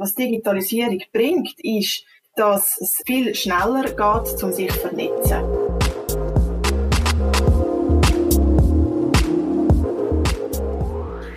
Was 0.00 0.14
Digitalisierung 0.14 1.02
bringt, 1.12 1.58
ist, 1.58 2.04
dass 2.36 2.80
es 2.80 3.02
viel 3.04 3.34
schneller 3.34 3.82
geht, 3.82 4.42
um 4.44 4.52
sich 4.52 4.70
zu 4.70 4.78
vernetzen. 4.78 5.42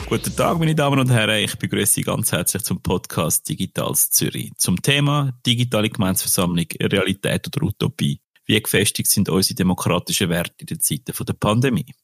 Guten 0.08 0.36
Tag, 0.36 0.60
meine 0.60 0.76
Damen 0.76 1.00
und 1.00 1.10
Herren. 1.10 1.44
Ich 1.44 1.58
begrüße 1.58 1.94
Sie 1.94 2.02
ganz 2.04 2.32
herzlich 2.32 2.62
zum 2.62 2.84
Podcast 2.84 3.50
Digitals 3.50 4.12
Zürich. 4.12 4.52
Zum 4.58 4.80
Thema 4.80 5.34
digitale 5.43 5.89
Gemeinsversammlung, 5.89 6.68
Realität 6.80 7.48
oder 7.48 7.66
Utopie. 7.66 8.21
Wie 8.46 8.62
gefestigt 8.62 9.09
sind 9.09 9.28
unsere 9.28 9.55
demokratischen 9.55 10.30
Werte 10.30 10.54
in 10.59 10.68
den 10.68 10.80
Zeiten 10.80 11.16
der 11.25 11.34
Pandemie? 11.34 11.96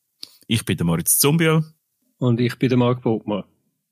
Ich 0.48 0.66
bin 0.66 0.76
der 0.76 0.88
Moritz 0.88 1.20
Zumbiel. 1.20 1.64
Und 2.18 2.40
ich 2.40 2.58
bin 2.58 2.70
der 2.70 2.80
Marc 2.80 3.04
Botmer. 3.04 3.46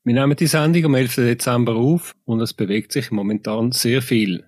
Wir 0.06 0.14
nehmen 0.14 0.36
die 0.36 0.46
Sendung 0.46 0.84
am 0.84 0.94
11. 0.94 1.16
Dezember 1.16 1.74
auf 1.74 2.14
und 2.26 2.40
es 2.40 2.54
bewegt 2.54 2.92
sich 2.92 3.10
momentan 3.10 3.72
sehr 3.72 4.00
viel. 4.00 4.44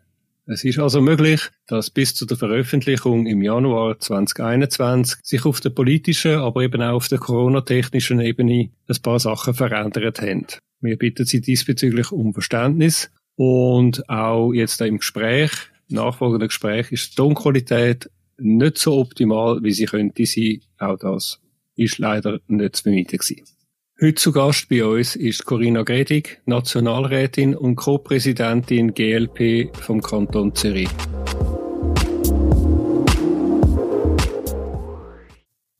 Es 0.46 0.62
ist 0.62 0.78
also 0.78 1.00
möglich, 1.00 1.40
dass 1.66 1.90
bis 1.90 2.14
zu 2.14 2.26
der 2.26 2.36
Veröffentlichung 2.36 3.26
im 3.26 3.42
Januar 3.42 3.98
2021 3.98 5.18
sich 5.24 5.44
auf 5.44 5.58
der 5.58 5.70
politischen, 5.70 6.36
aber 6.36 6.62
eben 6.62 6.80
auch 6.80 6.94
auf 6.94 7.08
der 7.08 7.18
coronatechnischen 7.18 8.20
Ebene 8.20 8.70
ein 8.86 9.02
paar 9.02 9.18
Sachen 9.18 9.52
verändert 9.52 10.20
haben. 10.20 10.46
Wir 10.80 10.96
bitten 10.96 11.26
Sie 11.26 11.40
diesbezüglich 11.40 12.12
um 12.12 12.32
Verständnis 12.32 13.10
und 13.34 14.08
auch 14.08 14.52
jetzt 14.52 14.80
im 14.80 14.98
Gespräch, 14.98 15.50
nachfolgenden 15.88 16.46
Gespräch, 16.46 16.92
ist 16.92 17.10
die 17.10 17.16
Tonqualität 17.16 18.08
nicht 18.38 18.78
so 18.78 18.96
optimal, 18.96 19.60
wie 19.64 19.72
sie 19.72 19.86
könnte 19.86 20.24
sein. 20.24 20.60
Auch 20.78 20.98
das 21.00 21.40
ist 21.74 21.98
leider 21.98 22.38
nicht 22.46 22.76
zu 22.76 22.84
vermeiden 22.84 23.18
gewesen. 23.18 23.57
Heute 24.00 24.14
zu 24.14 24.30
Gast 24.30 24.68
bei 24.68 24.84
uns 24.84 25.16
ist 25.16 25.44
Corinna 25.44 25.82
Gredig, 25.82 26.40
Nationalrätin 26.46 27.56
und 27.56 27.74
Co-Präsidentin 27.74 28.94
GLP 28.94 29.76
vom 29.76 30.00
Kanton 30.00 30.54
Zürich. 30.54 30.88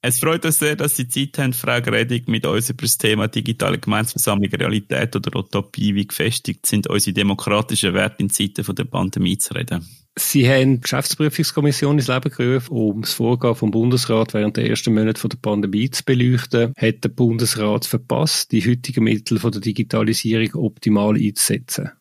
Es 0.02 0.18
freut 0.18 0.44
uns 0.44 0.58
sehr, 0.58 0.74
dass 0.74 0.96
Sie 0.96 1.06
Zeit 1.06 1.38
haben, 1.38 1.52
Frau 1.52 1.80
Gredig, 1.80 2.26
mit 2.26 2.44
uns 2.44 2.70
über 2.70 2.82
das 2.82 2.98
Thema 2.98 3.28
digitale 3.28 3.78
Gemeinsversammlung, 3.78 4.50
Realität 4.50 5.14
oder 5.14 5.38
Utopie, 5.38 5.94
wie 5.94 6.08
gefestigt 6.08 6.66
sind 6.66 6.88
unsere 6.88 7.14
demokratischen 7.14 7.94
Werte 7.94 8.24
in 8.24 8.30
Zeiten 8.30 8.74
der 8.74 8.84
Pandemie 8.84 9.38
zu 9.38 9.54
reden. 9.54 9.86
Sie 10.18 10.48
haben 10.48 10.74
die 10.74 10.80
Geschäftsprüfungskommission 10.80 11.96
ins 11.96 12.08
Leben 12.08 12.30
gerufen, 12.30 12.76
um 12.76 13.02
das 13.02 13.12
Vorgehen 13.12 13.54
vom 13.54 13.70
Bundesrat 13.70 14.34
während 14.34 14.56
der 14.56 14.68
ersten 14.68 14.92
Monate 14.92 15.28
der 15.28 15.38
Pandemie 15.38 15.90
zu 15.90 16.04
beleuchten. 16.04 16.72
Hat 16.76 17.04
der 17.04 17.08
Bundesrat 17.08 17.86
verpasst, 17.86 18.50
die 18.52 18.68
heutigen 18.68 19.04
Mittel 19.04 19.38
der 19.38 19.60
Digitalisierung 19.60 20.64
optimal 20.64 21.16
einzusetzen? 21.16 21.92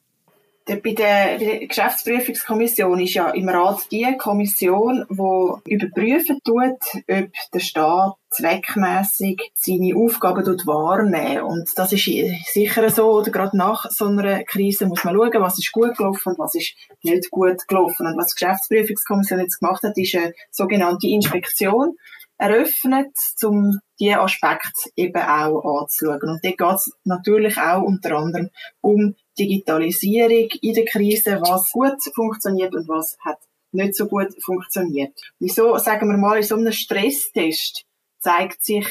Bei 0.67 0.93
der, 0.93 1.65
Geschäftsprüfungskommission 1.65 2.99
ist 2.99 3.13
ja 3.13 3.29
im 3.29 3.47
Rat 3.47 3.89
die 3.89 4.17
Kommission, 4.17 5.05
die 5.09 5.73
überprüfen 5.73 6.41
tut, 6.43 6.81
ob 7.07 7.31
der 7.53 7.59
Staat 7.59 8.15
zweckmäßig 8.31 9.51
seine 9.53 9.95
Aufgaben 9.95 10.45
wahrnehmen 10.45 11.43
Und 11.43 11.69
das 11.75 11.93
ist 11.93 12.11
sicher 12.51 12.89
so, 12.89 13.11
oder 13.13 13.31
gerade 13.31 13.55
nach 13.55 13.89
so 13.89 14.07
einer 14.07 14.43
Krise 14.43 14.87
muss 14.87 15.05
man 15.05 15.15
schauen, 15.15 15.41
was 15.41 15.57
ist 15.57 15.71
gut 15.71 15.95
gelaufen 15.95 16.33
und 16.33 16.39
was 16.39 16.53
ist 16.55 16.73
nicht 17.01 17.31
gut 17.31 17.65
gelaufen. 17.69 18.05
Und 18.05 18.17
was 18.17 18.33
die 18.33 18.43
Geschäftsprüfungskommission 18.43 19.39
jetzt 19.39 19.59
gemacht 19.59 19.83
hat, 19.83 19.97
ist 19.97 20.15
eine 20.15 20.33
sogenannte 20.51 21.07
Inspektion 21.07 21.95
eröffnet, 22.37 23.13
um 23.41 23.79
diese 23.99 24.19
Aspekte 24.19 24.89
eben 24.97 25.21
auch 25.21 25.81
anzuschauen. 25.81 26.29
Und 26.29 26.43
dort 26.43 26.57
geht 26.57 26.75
es 26.75 26.91
natürlich 27.05 27.57
auch 27.57 27.83
unter 27.83 28.17
anderem 28.17 28.49
um 28.81 29.15
Digitalisierung 29.37 30.49
in 30.61 30.73
der 30.73 30.85
Krise, 30.85 31.39
was 31.41 31.71
gut 31.71 32.01
funktioniert 32.13 32.73
und 32.75 32.87
was 32.87 33.17
hat 33.23 33.39
nicht 33.71 33.95
so 33.95 34.07
gut 34.07 34.29
funktioniert. 34.43 35.13
Wieso, 35.39 35.77
sagen 35.77 36.09
wir 36.09 36.17
mal, 36.17 36.37
in 36.37 36.43
so 36.43 36.55
einem 36.55 36.71
Stresstest 36.71 37.85
zeigt 38.19 38.63
sich 38.63 38.87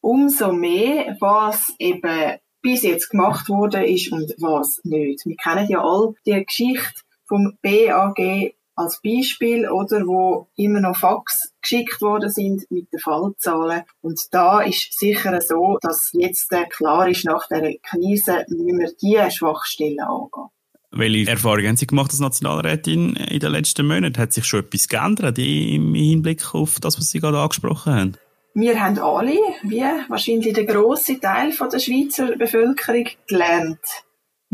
umso 0.00 0.52
mehr, 0.52 1.16
was 1.20 1.74
eben 1.78 2.38
bis 2.62 2.82
jetzt 2.82 3.10
gemacht 3.10 3.48
wurde 3.48 3.86
ist 3.86 4.12
und 4.12 4.34
was 4.38 4.80
nicht. 4.84 5.24
Wir 5.24 5.36
kennen 5.36 5.68
ja 5.68 5.82
all 5.82 6.14
die 6.26 6.44
Geschichte 6.44 7.02
vom 7.26 7.56
BAG 7.62 8.54
als 8.76 9.00
Beispiel, 9.02 9.68
oder, 9.68 10.06
wo 10.06 10.48
immer 10.54 10.80
noch 10.80 10.96
Fax 10.96 11.52
geschickt 11.62 12.00
worden 12.02 12.30
sind 12.30 12.70
mit 12.70 12.92
den 12.92 13.00
Fallzahlen. 13.00 13.82
Und 14.02 14.20
da 14.30 14.60
ist 14.60 14.98
sicher 14.98 15.40
so, 15.40 15.78
dass 15.80 16.10
jetzt 16.12 16.54
klar 16.70 17.08
ist, 17.08 17.24
nach 17.24 17.48
der 17.48 17.76
Krise 17.78 18.44
müssen 18.48 18.78
wir 18.78 18.92
diese 19.00 19.30
Schwachstellen 19.30 20.00
angehen. 20.00 20.50
Welche 20.92 21.30
Erfahrungen 21.30 21.68
haben 21.68 21.76
Sie 21.76 21.86
gemacht 21.86 22.10
als 22.10 22.20
Nationalrätin 22.20 23.16
in 23.16 23.40
den 23.40 23.52
letzten 23.52 23.86
Monaten? 23.86 24.18
Hat 24.18 24.32
sich 24.32 24.44
schon 24.44 24.60
etwas 24.60 24.88
geändert 24.88 25.38
im 25.38 25.94
Hinblick 25.94 26.54
auf 26.54 26.78
das, 26.80 26.98
was 26.98 27.10
Sie 27.10 27.20
gerade 27.20 27.38
angesprochen 27.38 27.94
haben? 27.94 28.16
Wir 28.54 28.80
haben 28.82 28.98
alle, 28.98 29.36
wie 29.64 29.82
wahrscheinlich 30.08 30.54
der 30.54 30.64
grosse 30.64 31.20
Teil 31.20 31.50
der 31.50 31.78
Schweizer 31.78 32.36
Bevölkerung, 32.36 33.06
gelernt, 33.26 33.80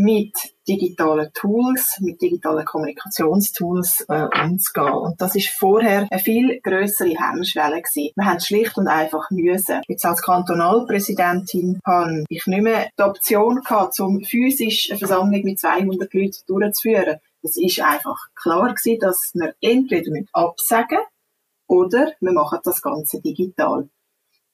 mit 0.03 0.33
digitalen 0.67 1.33
Tools, 1.33 1.99
mit 2.01 2.21
digitalen 2.21 2.65
Kommunikationstools 2.65 4.05
äh, 4.09 4.27
umzugehen. 4.45 4.93
Und 4.93 5.21
das 5.21 5.35
ist 5.35 5.51
vorher 5.51 6.07
eine 6.11 6.21
viel 6.21 6.61
größere 6.61 7.11
Hemmschwelle 7.11 7.83
gewesen. 7.83 8.13
Wir 8.17 8.25
haben 8.25 8.41
schlicht 8.41 8.77
und 8.77 8.89
einfach 8.89 9.31
müssen. 9.31 9.81
Jetzt 9.89 10.05
als 10.05 10.23
Kantonalpräsidentin 10.23 11.81
habe 11.87 12.25
ich 12.29 12.47
nicht 12.47 12.63
mehr 12.63 12.89
die 12.99 13.03
Option 13.03 13.63
gehabt, 13.63 13.99
um 14.01 14.23
physisch 14.25 14.91
eine 14.91 14.99
Versammlung 14.99 15.43
mit 15.45 15.61
200 15.61 16.13
Leuten 16.13 16.39
durchzuführen. 16.47 17.19
Es 17.43 17.57
ist 17.57 17.81
einfach 17.81 18.19
klar 18.35 18.75
gewesen, 18.75 19.01
dass 19.01 19.31
wir 19.35 19.55
entweder 19.61 20.11
mit 20.11 20.29
absagen 20.33 21.01
oder 21.69 22.13
wir 22.21 22.33
machen 22.33 22.59
das 22.65 22.83
Ganze 22.83 23.21
digital. 23.21 23.89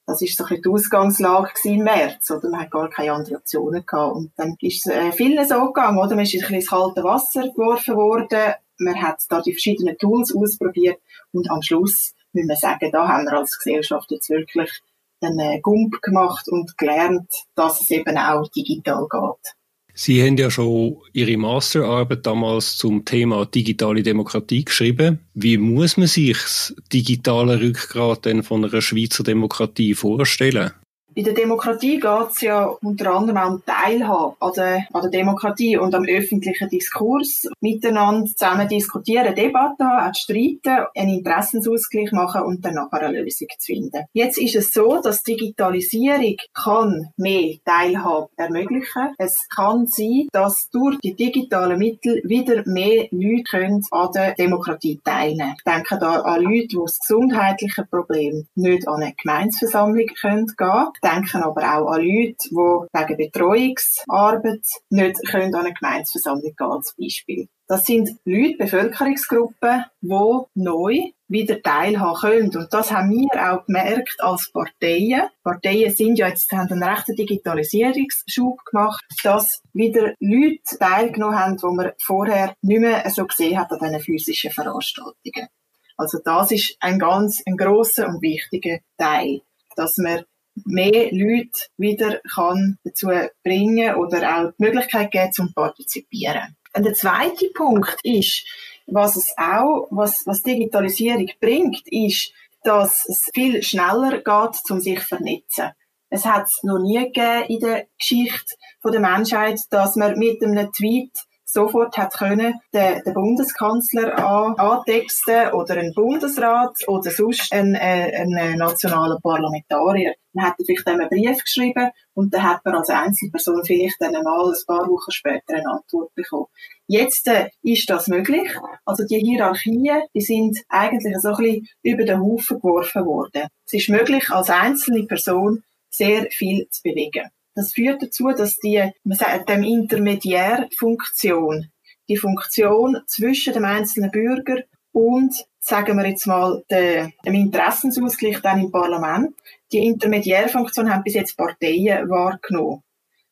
Das 0.09 0.23
ist 0.23 0.35
so 0.35 0.43
ein 0.43 0.59
die 0.59 0.67
Ausgangslage 0.67 1.51
im 1.65 1.83
März, 1.83 2.31
oder? 2.31 2.49
Man 2.49 2.61
hat 2.61 2.71
gar 2.71 2.89
keine 2.89 3.13
anderen 3.13 3.37
Optionen 3.37 3.85
gehabt. 3.85 4.15
Und 4.15 4.31
dann 4.37 4.55
ist 4.59 4.87
es 4.87 4.91
äh, 4.91 5.11
vielen 5.11 5.47
so 5.47 5.67
gegangen, 5.67 5.99
oder? 5.99 6.15
Man 6.15 6.21
ist 6.21 6.33
ein 6.33 6.39
bisschen 6.39 6.55
ins 6.55 6.69
kalte 6.69 7.03
Wasser 7.03 7.43
geworfen 7.43 7.95
worden. 7.95 8.55
Man 8.79 8.99
hat 8.99 9.21
da 9.29 9.39
die 9.39 9.51
verschiedenen 9.51 9.99
Tools 9.99 10.35
ausprobiert. 10.35 10.99
Und 11.31 11.51
am 11.51 11.61
Schluss 11.61 12.15
müssen 12.33 12.49
wir 12.49 12.55
sagen, 12.55 12.89
da 12.91 13.07
haben 13.07 13.25
wir 13.25 13.33
als 13.33 13.59
Gesellschaft 13.59 14.09
jetzt 14.09 14.31
wirklich 14.31 14.81
einen 15.21 15.39
äh, 15.39 15.59
Gump 15.59 16.01
gemacht 16.01 16.49
und 16.49 16.75
gelernt, 16.75 17.29
dass 17.53 17.79
es 17.79 17.91
eben 17.91 18.17
auch 18.17 18.47
digital 18.47 19.07
geht. 19.07 19.58
Sie 20.01 20.23
haben 20.23 20.37
ja 20.37 20.49
schon 20.49 20.95
Ihre 21.11 21.35
Masterarbeit 21.35 22.25
damals 22.25 22.77
zum 22.77 23.03
Thema 23.03 23.45
digitale 23.45 24.01
Demokratie 24.01 24.63
geschrieben. 24.63 25.19
Wie 25.33 25.57
muss 25.57 25.97
man 25.97 26.07
sich 26.07 26.37
das 26.37 26.73
digitale 26.93 27.59
Rückgrat 27.59 28.23
denn 28.23 28.41
von 28.43 28.63
einer 28.63 28.81
Schweizer 28.81 29.25
Demokratie 29.25 29.93
vorstellen? 29.95 30.71
Bei 31.19 31.23
der 31.23 31.33
Demokratie 31.33 31.99
geht 31.99 32.29
es 32.31 32.39
ja 32.39 32.63
unter 32.63 33.11
anderem 33.11 33.37
auch 33.37 33.51
um 33.51 33.65
Teilhabe 33.65 34.35
an 34.39 34.53
der, 34.55 34.87
an 34.93 35.01
der 35.01 35.11
Demokratie 35.11 35.75
und 35.75 35.93
am 35.93 36.05
öffentlichen 36.05 36.69
Diskurs. 36.69 37.45
Miteinander 37.59 38.25
zusammen 38.25 38.69
diskutieren, 38.69 39.35
Debatten 39.35 39.83
auch 39.83 40.15
streiten, 40.15 40.85
einen 40.95 41.17
Interessensausgleich 41.17 42.13
machen 42.13 42.43
und 42.43 42.63
dann 42.63 42.75
nachher 42.75 43.01
eine 43.01 43.21
Lösung 43.21 43.49
zu 43.57 43.65
finden. 43.73 44.05
Jetzt 44.13 44.37
ist 44.37 44.55
es 44.55 44.71
so, 44.71 45.01
dass 45.01 45.23
Digitalisierung 45.23 46.37
kann 46.53 47.09
mehr 47.17 47.55
Teilhabe 47.65 48.29
ermöglichen. 48.37 49.13
Es 49.17 49.45
kann 49.53 49.87
sein, 49.87 50.29
dass 50.31 50.69
durch 50.71 50.99
die 50.99 51.17
digitalen 51.17 51.79
Mittel 51.79 52.21
wieder 52.23 52.63
mehr 52.65 53.07
Leute 53.11 53.43
können 53.43 53.83
an 53.91 54.09
der 54.15 54.35
Demokratie 54.35 55.01
teilnehmen 55.03 55.55
Ich 55.57 55.69
denke 55.69 55.99
da 55.99 56.21
an 56.21 56.41
Leute, 56.43 56.67
die 56.67 56.77
das 56.81 56.97
gesundheitliche 56.99 57.83
Problem 57.83 58.47
nicht 58.55 58.87
an 58.87 59.03
eine 59.03 59.13
Gemeinsversammlung 59.21 60.05
gehen 60.05 60.47
können 60.55 61.08
denken 61.09 61.43
aber 61.43 61.61
auch 61.61 61.91
an 61.91 62.01
Leute, 62.01 62.35
die 62.49 62.55
wegen 62.55 63.17
Betreuungsarbeit 63.17 64.65
nicht 64.89 65.17
können 65.27 65.55
an 65.55 65.65
eine 65.65 65.73
Gemeinsversammlung 65.73 66.53
gehen 66.55 66.67
als 66.67 66.95
Beispiel. 66.97 67.47
Das 67.67 67.85
sind 67.85 68.09
Leute, 68.25 68.57
Bevölkerungsgruppen, 68.57 69.85
die 70.01 70.39
neu 70.55 71.11
wieder 71.27 71.61
teilhaben 71.61 72.19
können. 72.19 72.57
Und 72.57 72.73
das 72.73 72.91
haben 72.91 73.11
wir 73.11 73.53
auch 73.53 73.65
gemerkt 73.67 74.15
als 74.19 74.51
Parteien. 74.51 75.29
Parteien 75.43 75.93
sind 75.93 76.17
ja 76.17 76.29
jetzt, 76.29 76.51
haben 76.51 76.71
einen 76.71 76.83
rechten 76.83 77.15
Digitalisierungsschub 77.15 78.65
gemacht, 78.65 79.05
dass 79.23 79.61
wieder 79.73 80.13
Leute 80.19 80.77
teilgenommen 80.79 81.37
haben, 81.37 81.57
die 81.57 81.75
man 81.75 81.91
vorher 82.01 82.55
nicht 82.63 82.81
mehr 82.81 83.07
so 83.11 83.25
gesehen 83.27 83.59
hat 83.59 83.71
an 83.71 83.79
diesen 83.79 83.99
physischen 83.99 84.51
Veranstaltungen. 84.51 85.47
Also 85.95 86.17
das 86.23 86.51
ist 86.51 86.75
ein 86.79 86.97
ganz, 86.97 87.43
ein 87.45 87.57
grosser 87.57 88.07
und 88.07 88.21
wichtiger 88.21 88.79
Teil, 88.97 89.41
dass 89.75 89.97
man 89.97 90.23
mehr 90.65 91.09
Leute 91.11 91.51
wieder 91.77 92.19
kann 92.33 92.77
dazu 92.83 93.07
bringen 93.43 93.95
oder 93.95 94.37
auch 94.37 94.51
die 94.57 94.63
Möglichkeit 94.63 95.11
geben, 95.11 95.31
zum 95.33 95.53
partizipieren. 95.53 96.55
Und 96.75 96.85
der 96.85 96.93
zweite 96.93 97.49
Punkt 97.53 97.97
ist, 98.03 98.45
was 98.87 99.15
es 99.15 99.33
auch, 99.37 99.87
was, 99.91 100.23
was 100.25 100.41
Digitalisierung 100.41 101.29
bringt, 101.39 101.81
ist, 101.87 102.31
dass 102.63 103.05
es 103.07 103.29
viel 103.33 103.63
schneller 103.63 104.17
geht, 104.17 104.71
um 104.71 104.79
sich 104.79 104.99
zu 104.99 105.07
vernetzen. 105.07 105.71
Es 106.09 106.25
hat 106.25 106.45
es 106.45 106.63
noch 106.63 106.79
nie 106.79 106.97
gegeben 106.97 107.45
in 107.47 107.59
der 107.59 107.87
Geschichte 107.97 108.55
der 108.83 108.99
Menschheit, 108.99 109.59
dass 109.69 109.95
man 109.95 110.17
mit 110.17 110.43
einem 110.43 110.71
Tweet 110.71 111.11
sofort 111.51 111.97
hat 111.97 112.13
können 112.13 112.53
den, 112.73 113.01
den 113.03 113.13
Bundeskanzler 113.13 114.17
an, 114.17 114.55
antexten 114.57 115.51
oder 115.53 115.77
einen 115.77 115.93
Bundesrat 115.93 116.75
oder 116.87 117.09
sonst 117.09 117.51
einen, 117.51 117.75
äh, 117.75 118.15
einen 118.15 118.57
nationalen 118.57 119.19
Parlamentarier. 119.21 120.13
Dann 120.33 120.45
hat 120.45 120.55
er 120.59 120.65
vielleicht 120.65 120.87
einen 120.87 121.09
Brief 121.09 121.43
geschrieben 121.43 121.89
und 122.13 122.33
dann 122.33 122.43
hat 122.43 122.63
man 122.63 122.75
als 122.75 122.89
Einzelperson 122.89 123.63
vielleicht 123.65 123.95
dann 123.99 124.13
mal 124.23 124.47
ein 124.47 124.65
paar 124.67 124.87
Wochen 124.87 125.11
später 125.11 125.55
eine 125.55 125.71
Antwort 125.71 126.13
bekommen. 126.13 126.45
Jetzt 126.85 127.27
äh, 127.27 127.49
ist 127.63 127.89
das 127.89 128.07
möglich. 128.07 128.49
Also 128.85 129.05
die 129.05 129.19
Hierarchien, 129.19 130.03
die 130.13 130.21
sind 130.21 130.59
eigentlich 130.69 131.17
so 131.19 131.29
ein 131.29 131.35
bisschen 131.37 131.67
über 131.81 132.03
den 132.03 132.21
Haufen 132.21 132.59
geworfen 132.59 133.05
worden. 133.05 133.47
Es 133.65 133.73
ist 133.73 133.89
möglich, 133.89 134.29
als 134.29 134.49
einzelne 134.49 135.03
Person 135.05 135.63
sehr 135.89 136.27
viel 136.29 136.67
zu 136.69 136.83
bewegen. 136.83 137.29
Das 137.59 137.73
führt 137.73 138.01
dazu, 138.01 138.29
dass 138.29 138.55
die, 138.55 138.81
man 139.03 139.17
sagt, 139.17 139.49
dem 139.49 139.63
Intermediärfunktion, 139.63 141.69
die 142.07 142.15
Funktion 142.15 143.01
zwischen 143.05 143.51
dem 143.51 143.65
einzelnen 143.65 144.11
Bürger 144.11 144.63
und, 144.93 145.35
sagen 145.59 145.97
wir 145.97 146.07
jetzt 146.07 146.25
mal, 146.25 146.63
dem 146.71 147.11
Interessensausgleich 147.25 148.39
dann 148.39 148.61
im 148.61 148.71
Parlament, 148.71 149.35
die 149.73 149.79
Intermediärfunktion 149.79 150.89
haben 150.89 151.03
bis 151.03 151.15
jetzt 151.15 151.35
Parteien 151.35 152.09
wahrgenommen. 152.09 152.81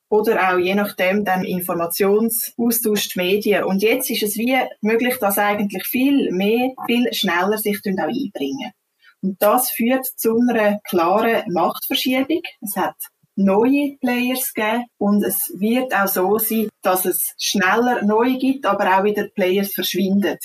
Oder 0.10 0.52
auch 0.52 0.58
je 0.58 0.76
nachdem 0.76 1.24
dann 1.24 1.46
Informationsaustausch 1.46 3.14
die 3.14 3.20
Medien. 3.20 3.64
Und 3.64 3.82
jetzt 3.82 4.10
ist 4.10 4.24
es 4.24 4.36
wie 4.36 4.58
möglich, 4.82 5.16
dass 5.22 5.38
eigentlich 5.38 5.88
viel 5.88 6.34
mehr, 6.34 6.72
viel 6.86 7.14
schneller 7.14 7.58
sich 7.58 7.78
auch 7.78 8.04
einbringen. 8.04 8.74
Und 9.22 9.42
das 9.42 9.72
führt 9.72 10.06
zu 10.06 10.38
einer 10.38 10.82
klaren 10.90 11.50
Machtverschiebung. 11.54 12.42
Es 12.60 12.76
hat 12.76 12.98
neue 13.38 13.98
Players 14.02 14.54
geben 14.54 14.86
und 14.98 15.24
es 15.24 15.54
wird 15.58 15.94
auch 15.94 16.08
so 16.08 16.38
sein, 16.40 16.70
dass 16.82 17.06
es 17.06 17.34
schneller 17.40 18.04
neue 18.04 18.38
gibt, 18.38 18.66
aber 18.66 18.98
auch 18.98 19.04
wieder 19.04 19.28
Players 19.28 19.74
verschwinden. 19.74 20.38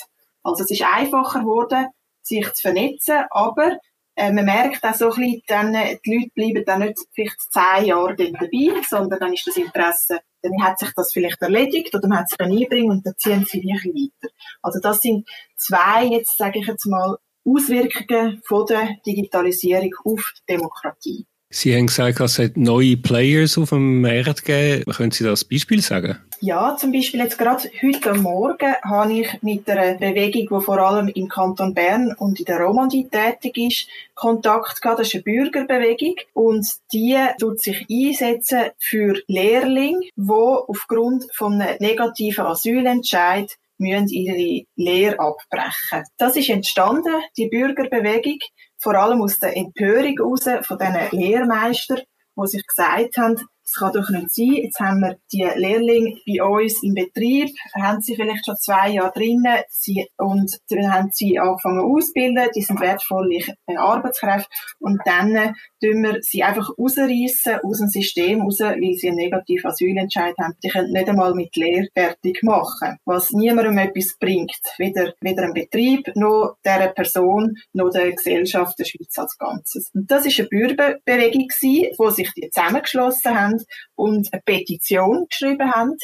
Also 0.43 0.63
es 0.63 0.71
ist 0.71 0.83
einfacher 0.83 1.39
geworden, 1.39 1.87
sich 2.21 2.45
zu 2.53 2.61
vernetzen, 2.61 3.25
aber 3.31 3.77
äh, 4.15 4.31
man 4.31 4.45
merkt 4.45 4.83
auch 4.83 4.93
so 4.93 5.11
ein 5.11 5.15
bisschen, 5.15 5.41
dann, 5.47 5.73
äh, 5.73 5.97
die 6.05 6.15
Leute 6.15 6.29
bleiben 6.35 6.63
dann 6.65 6.81
nicht 6.81 6.99
vielleicht 7.13 7.41
zehn 7.51 7.85
Jahre 7.85 8.15
dabei, 8.15 8.81
sondern 8.87 9.19
dann 9.19 9.33
ist 9.33 9.47
das 9.47 9.57
Interesse, 9.57 10.19
dann 10.43 10.63
hat 10.63 10.77
sich 10.77 10.91
das 10.95 11.11
vielleicht 11.11 11.41
erledigt 11.41 11.95
oder 11.95 12.07
man 12.07 12.19
hat 12.19 12.27
es 12.29 12.37
dann 12.37 12.51
einbringen 12.51 12.91
und 12.91 13.05
dann 13.05 13.15
ziehen 13.17 13.45
sie 13.45 13.63
wirklich 13.63 14.11
weiter. 14.21 14.33
Also 14.61 14.79
das 14.79 14.99
sind 14.99 15.27
zwei, 15.55 16.05
jetzt 16.05 16.37
sage 16.37 16.59
ich 16.59 16.67
jetzt 16.67 16.85
mal, 16.85 17.17
Auswirkungen 17.45 18.41
von 18.45 18.65
der 18.67 18.89
Digitalisierung 19.05 19.93
auf 20.05 20.31
die 20.37 20.53
Demokratie. 20.53 21.25
Sie 21.53 21.75
haben 21.75 21.85
gesagt, 21.85 22.19
es 22.19 22.39
hat 22.39 22.57
neue 22.57 22.97
Players 22.97 23.59
auf 23.59 23.69
dem 23.69 24.01
Markt 24.01 24.43
gegeben. 24.43 24.91
Können 24.91 25.11
Sie 25.11 25.23
das 25.23 25.45
Beispiel 25.45 25.81
sagen? 25.81 26.17
Ja, 26.39 26.75
zum 26.77 26.91
Beispiel 26.91 27.19
jetzt 27.19 27.37
gerade 27.37 27.69
heute 27.79 28.15
Morgen 28.15 28.73
habe 28.83 29.13
ich 29.13 29.43
mit 29.43 29.69
einer 29.69 29.93
Bewegung, 29.93 30.59
die 30.59 30.65
vor 30.65 30.79
allem 30.79 31.09
im 31.09 31.29
Kanton 31.29 31.75
Bern 31.75 32.11
und 32.17 32.39
in 32.39 32.45
der 32.45 32.59
Romandie 32.59 33.07
tätig 33.07 33.57
ist, 33.57 33.87
Kontakt 34.15 34.81
gehabt. 34.81 34.99
Das 34.99 35.07
ist 35.07 35.13
eine 35.13 35.23
Bürgerbewegung 35.23 36.15
und 36.33 36.67
die 36.91 37.17
tut 37.39 37.61
sich 37.61 37.85
einsetzen 37.87 38.71
für 38.79 39.21
Lehrlinge, 39.27 40.07
die 40.15 40.31
aufgrund 40.31 41.25
von 41.35 41.61
einem 41.61 41.77
negativen 41.79 42.47
Asylentscheid 42.47 43.55
müssen 43.77 44.07
ihre 44.07 44.65
Lehre 44.75 45.19
abbrechen. 45.19 46.03
Das 46.17 46.35
ist 46.35 46.49
entstanden, 46.49 47.13
die 47.37 47.47
Bürgerbewegung, 47.47 48.39
vor 48.83 48.95
allem 48.95 49.21
aus 49.21 49.39
der 49.39 49.55
Empörung 49.55 50.15
heraus 50.17 50.65
von 50.67 50.77
diesen 50.77 51.19
Lehrmeistern, 51.19 52.01
die 52.35 52.47
sich 52.47 52.67
gesagt 52.67 53.17
haben, 53.17 53.39
es 53.65 53.73
kann 53.75 53.93
doch 53.93 54.09
nicht 54.09 54.33
sein, 54.33 54.53
jetzt 54.53 54.79
haben 54.79 54.99
wir 54.99 55.17
die 55.31 55.43
Lehrlinge 55.55 56.15
bei 56.27 56.43
uns 56.43 56.83
im 56.83 56.93
Betrieb, 56.93 57.49
haben 57.75 58.01
sie 58.01 58.15
vielleicht 58.15 58.45
schon 58.45 58.57
zwei 58.57 58.89
Jahre 58.91 59.13
drinnen. 59.13 59.61
Sie, 59.69 60.07
und 60.17 60.51
dann 60.69 60.93
haben 60.93 61.09
sie 61.11 61.39
angefangen 61.39 61.79
auszubilden, 61.79 62.49
die 62.55 62.61
sind 62.61 62.81
wertvolle 62.81 63.39
Arbeitskräfte. 63.67 64.49
Und 64.79 64.99
dann 65.05 65.35
äh, 65.35 65.53
tun 65.81 66.03
wir 66.03 66.17
sie 66.21 66.43
einfach 66.43 66.69
rausreißen 66.77 67.59
aus 67.63 67.77
dem 67.79 67.87
System 67.87 68.41
raus, 68.41 68.59
weil 68.59 68.93
sie 68.95 69.07
einen 69.07 69.17
negativen 69.17 69.69
Asylentscheid 69.69 70.35
haben. 70.39 70.55
Die 70.63 70.69
können 70.69 70.91
nicht 70.91 71.07
einmal 71.07 71.33
mit 71.33 71.55
Lehre 71.55 71.87
fertig 71.93 72.43
machen, 72.43 72.97
was 73.05 73.31
niemandem 73.31 73.77
etwas 73.77 74.17
bringt, 74.19 74.51
weder, 74.77 75.13
weder 75.21 75.43
einem 75.43 75.53
Betrieb, 75.53 76.11
noch 76.15 76.57
der 76.65 76.89
Person, 76.89 77.55
noch 77.73 77.91
der 77.91 78.11
Gesellschaft 78.11 78.77
der 78.77 78.85
Schweiz 78.85 79.17
als 79.17 79.37
Ganzes. 79.37 79.89
Und 79.93 80.09
das 80.11 80.25
ist 80.25 80.39
eine 80.39 80.49
Bürgerbewegung 80.49 81.47
gewesen, 81.47 81.93
wo 81.97 82.09
sich 82.09 82.31
die 82.33 82.49
zusammengeschlossen 82.49 83.39
haben 83.39 83.52
haben 83.53 83.65
und 83.95 84.29
eine 84.31 84.41
Petition 84.45 85.25
geschrieben 85.29 85.71
haben 85.71 85.97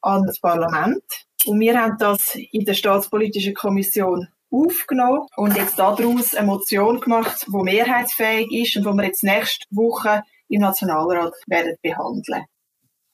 an 0.00 0.24
das 0.26 0.40
Parlament. 0.40 1.02
Und 1.46 1.60
wir 1.60 1.80
haben 1.80 1.96
das 1.98 2.34
in 2.34 2.64
der 2.64 2.74
Staatspolitischen 2.74 3.54
Kommission 3.54 4.28
aufgenommen 4.50 5.26
und 5.36 5.56
jetzt 5.56 5.78
daraus 5.78 6.34
eine 6.34 6.46
Motion 6.46 7.00
gemacht, 7.00 7.46
die 7.46 7.62
mehrheitsfähig 7.62 8.50
ist 8.50 8.76
und 8.76 8.86
die 8.86 8.96
wir 8.96 9.04
jetzt 9.04 9.22
nächste 9.22 9.66
Woche 9.70 10.22
im 10.48 10.62
Nationalrat 10.62 11.34
werden 11.46 11.76
behandeln 11.82 12.44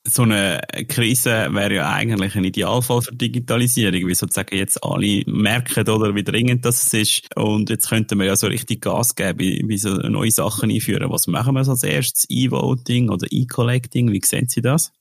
so 0.07 0.21
eine 0.21 0.61
Krise 0.87 1.47
wäre 1.51 1.75
ja 1.75 1.91
eigentlich 1.91 2.35
ein 2.35 2.43
Idealfall 2.43 3.01
für 3.01 3.15
Digitalisierung, 3.15 4.07
wie 4.07 4.15
sozusagen 4.15 4.55
jetzt 4.55 4.83
alle 4.83 5.23
merken 5.25 5.89
oder 5.89 6.13
wie 6.13 6.23
dringend 6.23 6.63
das 6.63 6.93
ist. 6.93 7.27
Und 7.35 7.69
jetzt 7.69 7.89
könnten 7.89 8.19
wir 8.19 8.27
ja 8.27 8.35
so 8.35 8.47
richtig 8.47 8.81
Gas 8.81 9.15
geben, 9.15 9.67
wie 9.67 9.77
so 9.77 9.89
neue 9.95 10.31
Sachen 10.31 10.71
einführen. 10.71 11.11
Was 11.11 11.27
machen 11.27 11.55
wir 11.55 11.67
als 11.67 11.83
erstes? 11.83 12.25
E-Voting 12.29 13.09
oder 13.09 13.27
E-Collecting? 13.29 14.11
Wie 14.11 14.21
sehen 14.23 14.47
Sie 14.47 14.61
das? 14.61 14.91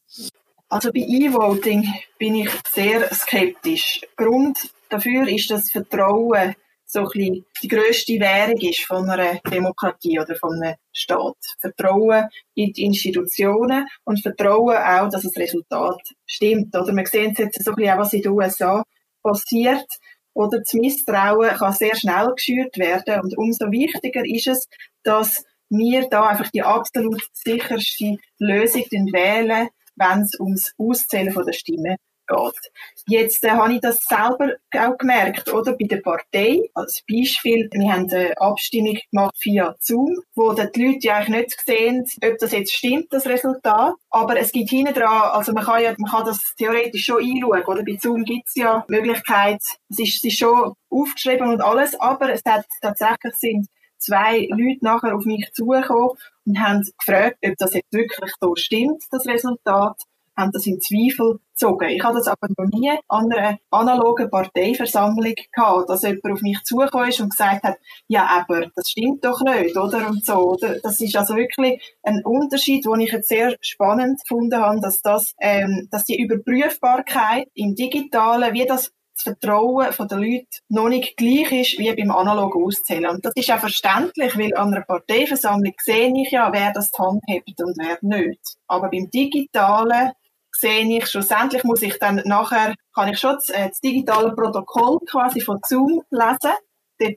Also 0.69 0.91
bei 0.91 1.01
E-Voting 1.01 1.87
bin 2.19 2.37
ich 2.37 2.51
sehr 2.73 3.13
skeptisch. 3.15 4.01
Grund 4.17 4.59
dafür 4.89 5.29
ist 5.29 5.51
das 5.51 5.71
Vertrauen 5.71 6.55
so 6.95 7.01
ein 7.01 7.07
bisschen 7.07 7.47
die 7.63 7.69
grösste 7.69 8.21
Währung 8.21 8.57
ist 8.59 8.85
von 8.85 9.11
einer 9.11 9.41
Demokratie 9.51 10.21
oder 10.21 10.37
von 10.37 10.53
einem 10.63 10.77
Staat. 10.93 11.37
Vertrauen 11.59 12.29
in 12.55 12.73
die 12.73 12.85
Institutionen 12.85 13.87
und 14.05 14.23
Vertrauen 14.23 14.77
auch, 14.77 15.09
dass 15.11 15.23
das 15.23 15.37
Resultat 15.37 16.01
stimmt. 16.25 16.75
Oder 16.75 16.95
wir 16.95 17.07
sehen 17.07 17.35
jetzt 17.37 17.63
so 17.63 17.73
ein 17.73 17.75
bisschen 17.75 17.93
auch, 17.93 17.99
was 17.99 18.13
in 18.13 18.23
den 18.23 18.33
USA 18.33 18.85
passiert. 19.23 19.87
Oder 20.35 20.61
das 20.61 20.73
Misstrauen 20.73 21.57
kann 21.57 21.73
sehr 21.73 21.97
schnell 21.97 22.33
geschürt 22.35 22.79
werden. 22.79 23.21
Und 23.23 23.37
umso 23.37 23.71
wichtiger 23.71 24.23
ist 24.25 24.47
es, 24.47 24.69
dass 25.03 25.45
wir 25.71 26.09
da 26.09 26.29
einfach 26.29 26.51
die 26.51 26.63
absolut 26.63 27.23
sicherste 27.33 28.17
Lösung 28.39 28.85
wählen, 29.13 29.69
wenn 29.97 30.21
es 30.23 30.39
ums 30.39 30.73
Auszählen 30.79 31.35
der 31.35 31.53
Stimmen 31.53 31.97
geht. 32.27 32.73
Jetzt 33.07 33.45
äh, 33.45 33.51
habe 33.51 33.75
ich 33.75 33.81
das 33.81 34.01
selber 34.05 34.53
auch 34.77 34.99
gemerkt, 34.99 35.53
oder? 35.53 35.77
Bei 35.77 35.87
der 35.87 36.01
Partei. 36.01 36.61
Als 36.75 37.03
Beispiel, 37.09 37.69
wir 37.73 37.93
haben 37.93 38.11
eine 38.11 38.39
Abstimmung 38.39 38.99
gemacht 39.11 39.37
via 39.43 39.75
Zoom, 39.81 40.17
wo 40.35 40.53
die 40.53 40.63
Leute 40.63 41.07
ja 41.07 41.17
eigentlich 41.17 41.37
nicht 41.37 41.61
sehen, 41.65 42.05
ob 42.25 42.39
das 42.39 42.53
jetzt 42.53 42.75
stimmt, 42.75 43.13
das 43.13 43.27
Resultat. 43.27 43.95
Aber 44.11 44.39
es 44.39 44.53
gibt 44.53 44.71
hinten 44.71 44.95
dran, 44.95 45.31
also 45.33 45.53
man 45.53 45.65
kann 45.65 45.83
ja, 45.83 45.95
man 45.99 46.11
kann 46.11 46.25
das 46.27 46.55
theoretisch 46.57 47.05
schon 47.05 47.23
einschauen, 47.23 47.65
oder? 47.65 47.85
Bei 47.85 47.99
Zoom 48.01 48.25
gibt 48.25 48.49
es 48.49 48.55
ja 48.55 48.85
Möglichkeit, 48.89 49.61
es 49.89 49.99
ist, 49.99 50.17
es 50.17 50.25
ist 50.25 50.39
schon 50.39 50.75
aufgeschrieben 50.91 51.49
und 51.49 51.61
alles, 51.61 51.99
aber 51.99 52.33
es 52.33 52.43
hat 52.47 52.67
tatsächlich 52.81 53.35
sind 53.37 53.69
zwei 53.99 54.47
Leute 54.51 54.79
nachher 54.83 55.15
auf 55.15 55.25
mich 55.25 55.51
zugekommen 55.53 56.11
und 56.47 56.61
haben 56.61 56.87
gefragt, 56.99 57.39
ob 57.45 57.55
das 57.59 57.75
jetzt 57.75 57.93
wirklich 57.93 58.33
so 58.41 58.55
stimmt, 58.55 59.03
das 59.11 59.27
Resultat 59.27 59.97
haben 60.37 60.53
das 60.53 60.67
in 60.67 60.81
Zweifel 60.81 61.39
gezogen. 61.53 61.89
Ich 61.91 62.03
habe 62.03 62.19
das 62.19 62.29
aber 62.29 62.49
noch 62.57 62.67
nie 62.67 62.93
an 63.09 63.33
einer 63.33 63.59
analogen 63.71 64.31
Parteiversammlung 64.31 65.35
gehabt, 65.53 65.89
dass 65.89 66.03
jemand 66.03 66.33
auf 66.33 66.43
mich 66.43 66.63
zugekommen 66.65 67.09
ist 67.09 67.21
und 67.21 67.31
gesagt 67.31 67.63
hat, 67.63 67.77
ja, 68.09 68.27
aber 68.27 68.67
das 68.75 68.91
stimmt 68.91 69.25
doch 69.25 69.41
nicht, 69.41 69.77
oder? 69.77 70.09
Und 70.09 70.25
so? 70.25 70.57
Das 70.83 71.01
ist 71.01 71.17
also 71.17 71.37
wirklich 71.37 71.81
ein 72.03 72.23
Unterschied, 72.25 72.85
den 72.85 73.01
ich 73.01 73.13
jetzt 73.13 73.29
sehr 73.29 73.57
spannend 73.61 74.21
gefunden 74.21 74.61
habe, 74.61 74.81
dass 74.81 75.01
das, 75.01 75.35
ähm, 75.41 75.89
dass 75.91 76.05
die 76.05 76.21
Überprüfbarkeit 76.21 77.49
im 77.55 77.75
Digitalen, 77.75 78.53
wie 78.55 78.67
das 78.67 78.93
das 79.15 79.23
Vertrauen 79.23 79.87
der 79.97 80.19
Leute 80.19 80.47
noch 80.69 80.89
nicht 80.89 81.17
gleich 81.17 81.53
ist 81.53 81.79
wie 81.79 81.95
beim 81.95 82.11
analogen 82.11 82.65
Auszählen. 82.65 83.07
Und 83.07 83.25
das 83.25 83.35
ist 83.37 83.51
auch 83.51 83.59
verständlich, 83.59 84.37
weil 84.37 84.55
an 84.55 84.75
einer 84.75 84.85
Parteiversammlung 84.85 85.73
sehe 85.83 86.13
ich 86.21 86.33
ja, 86.33 86.53
wer 86.53 86.73
das 86.73 86.91
handhabt 86.99 87.61
und 87.63 87.77
wer 87.79 87.99
nicht. 88.03 88.41
Aber 88.67 88.91
beim 88.91 89.11
Digitalen 89.11 90.13
sehe 90.55 90.99
ich, 90.99 91.07
schlussendlich 91.07 91.65
muss 91.65 91.83
ich 91.83 91.99
dann 91.99 92.23
nachher, 92.25 92.75
kann 92.95 93.09
ich 93.09 93.19
schon 93.19 93.35
das, 93.35 93.49
äh, 93.51 93.69
das 93.69 93.81
digitale 93.81 94.35
Protokoll 94.35 94.99
quasi 95.09 95.41
von 95.41 95.59
Zoom 95.67 96.03
lesen. 96.11 96.55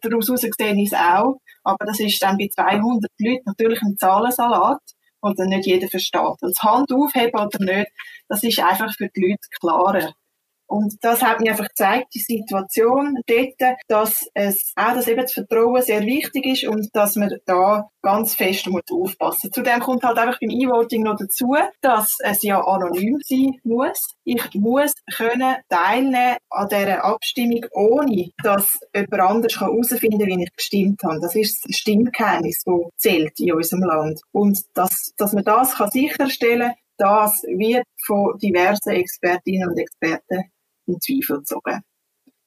Daraus 0.01 0.25
sehe 0.25 0.73
ich 0.75 0.91
es 0.91 0.97
auch. 0.97 1.39
Aber 1.63 1.85
das 1.85 1.99
ist 1.99 2.21
dann 2.21 2.37
bei 2.37 2.47
200 2.47 3.11
Leuten 3.19 3.43
natürlich 3.45 3.81
ein 3.81 3.97
Zahlensalat, 3.97 4.79
und 5.19 5.39
dann 5.39 5.49
nicht 5.49 5.65
jeder 5.65 5.87
versteht. 5.87 6.21
Und 6.21 6.37
das 6.41 6.61
Hand 6.63 6.91
aufheben 6.91 7.39
oder 7.39 7.59
nicht, 7.59 7.91
das 8.27 8.43
ist 8.43 8.59
einfach 8.59 8.93
für 8.93 9.09
die 9.09 9.21
Leute 9.21 9.47
klarer. 9.59 10.13
Und 10.67 10.95
das 11.01 11.21
hat 11.21 11.39
mir 11.39 11.51
einfach 11.51 11.69
gezeigt, 11.69 12.13
die 12.13 12.19
Situation 12.19 13.17
dort, 13.25 13.77
dass 13.87 14.27
es 14.33 14.73
auch, 14.75 14.93
dass 14.93 15.07
eben 15.07 15.21
das 15.21 15.33
Vertrauen 15.33 15.81
sehr 15.81 16.01
wichtig 16.01 16.45
ist 16.45 16.65
und 16.65 16.89
dass 16.93 17.15
man 17.15 17.33
da 17.45 17.89
ganz 18.01 18.35
fest 18.35 18.67
muss 18.67 18.83
aufpassen. 18.91 19.51
Zudem 19.51 19.79
kommt 19.79 20.03
halt 20.03 20.17
einfach 20.17 20.39
beim 20.39 20.49
E-Voting 20.49 21.03
noch 21.03 21.17
dazu, 21.17 21.55
dass 21.81 22.17
es 22.19 22.43
ja 22.43 22.61
anonym 22.61 23.17
sein 23.25 23.59
muss. 23.63 24.07
Ich 24.25 24.43
muss 24.55 24.93
können 25.15 25.55
teilnehmen 25.69 26.37
an 26.49 26.67
dieser 26.69 27.03
Abstimmung, 27.03 27.65
ohne 27.71 28.29
dass 28.43 28.79
jemand 28.93 29.21
anders 29.21 29.59
herausfinden 29.59 30.19
kann, 30.19 30.27
wie 30.27 30.43
ich 30.43 30.55
gestimmt 30.55 31.01
habe. 31.03 31.19
Das 31.21 31.35
ist 31.35 31.63
das 31.65 31.77
Stimmgeheimnis, 31.77 32.63
das 32.65 32.75
zählt 32.97 33.39
in 33.39 33.53
unserem 33.53 33.83
Land. 33.83 34.19
Und 34.31 34.59
dass, 34.73 35.13
dass 35.17 35.33
man 35.33 35.45
das 35.45 35.75
kann 35.75 35.91
sicherstellen 35.91 36.69
kann, 36.69 36.75
das 36.97 37.43
wird 37.43 37.85
von 38.05 38.37
diversen 38.39 38.89
Expertinnen 38.89 39.69
und 39.69 39.77
Experten 39.77 40.51
in 40.87 40.99
Zweifel 40.99 41.39
gezogen. 41.39 41.81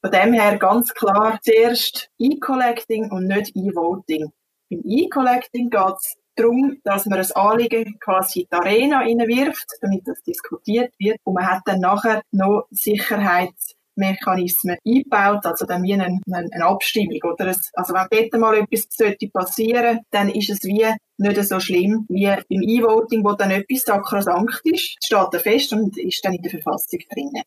Von 0.00 0.10
dem 0.10 0.32
her 0.32 0.56
ganz 0.56 0.94
klar 0.94 1.38
zuerst 1.42 2.08
E-Collecting 2.18 3.10
und 3.10 3.26
nicht 3.26 3.54
E-Voting. 3.54 4.32
Beim 4.70 4.80
E-Collecting 4.84 5.68
geht 5.68 5.96
es 5.98 6.16
darum, 6.36 6.78
dass 6.84 7.04
man 7.06 7.18
ein 7.18 7.32
Anliegen 7.32 7.98
quasi 8.00 8.40
in 8.40 8.46
die 8.50 8.56
Arena 8.56 9.00
wirft, 9.00 9.66
damit 9.82 10.06
das 10.06 10.22
diskutiert 10.22 10.94
wird. 10.98 11.18
Und 11.24 11.34
man 11.34 11.46
hat 11.46 11.60
dann 11.66 11.80
nachher 11.80 12.22
noch 12.30 12.66
Sicherheitsmechanismen 12.70 14.78
eingebaut, 14.86 15.44
also 15.44 15.66
dann 15.66 15.82
wie 15.82 15.94
eine, 15.94 16.20
eine 16.32 16.64
Abstimmung. 16.64 17.18
Oder 17.24 17.48
ein, 17.48 17.56
also 17.74 17.92
wenn 17.92 18.06
dort 18.10 18.32
mal 18.40 18.56
etwas 18.56 18.86
sollte 18.90 19.28
passieren, 19.28 20.00
dann 20.10 20.30
ist 20.30 20.48
es 20.48 20.62
wie 20.62 20.86
nicht 21.18 21.44
so 21.44 21.60
schlimm 21.60 22.06
wie 22.08 22.24
beim 22.26 22.62
E-Voting, 22.62 23.22
wo 23.22 23.32
dann 23.32 23.50
etwas 23.50 23.82
sakrosankt 23.82 24.62
ist, 24.64 24.96
steht 25.04 25.28
da 25.30 25.38
fest 25.38 25.74
und 25.74 25.98
ist 25.98 26.24
dann 26.24 26.32
in 26.32 26.42
der 26.42 26.52
Verfassung 26.52 27.00
drin. 27.12 27.42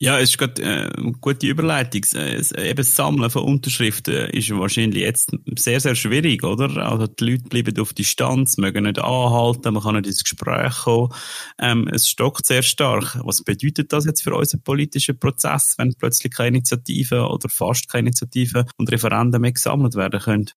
Ja, 0.00 0.18
es 0.18 0.30
ist 0.30 0.38
gerade 0.38 0.60
äh, 0.62 0.90
eine 0.98 1.12
gute 1.12 1.46
Überleitung. 1.46 2.02
Äh, 2.14 2.38
eben 2.38 2.76
das 2.76 2.96
Sammeln 2.96 3.30
von 3.30 3.44
Unterschriften 3.44 4.28
ist 4.30 4.50
wahrscheinlich 4.50 5.02
jetzt 5.02 5.30
sehr, 5.56 5.78
sehr 5.78 5.94
schwierig, 5.94 6.42
oder? 6.42 6.76
Also 6.84 7.06
die 7.06 7.24
Leute 7.24 7.44
bleiben 7.44 7.78
auf 7.78 7.92
Distanz, 7.92 8.56
mögen 8.56 8.84
nicht 8.84 8.98
anhalten, 8.98 9.72
man 9.72 9.82
kann 9.82 9.94
nicht 9.94 10.06
ins 10.06 10.24
Gespräch 10.24 10.74
kommen. 10.82 11.12
Ähm, 11.60 11.88
es 11.92 12.08
stockt 12.08 12.44
sehr 12.44 12.62
stark. 12.62 13.18
Was 13.24 13.44
bedeutet 13.44 13.92
das 13.92 14.04
jetzt 14.04 14.22
für 14.22 14.34
unseren 14.34 14.62
politischen 14.62 15.18
Prozess, 15.18 15.74
wenn 15.78 15.94
plötzlich 15.94 16.32
keine 16.32 16.58
Initiativen 16.58 17.20
oder 17.20 17.48
fast 17.48 17.88
keine 17.88 18.08
Initiativen 18.08 18.64
und 18.76 18.90
Referenden 18.90 19.40
mehr 19.40 19.52
gesammelt 19.52 19.94
werden 19.94 20.20
können? 20.20 20.50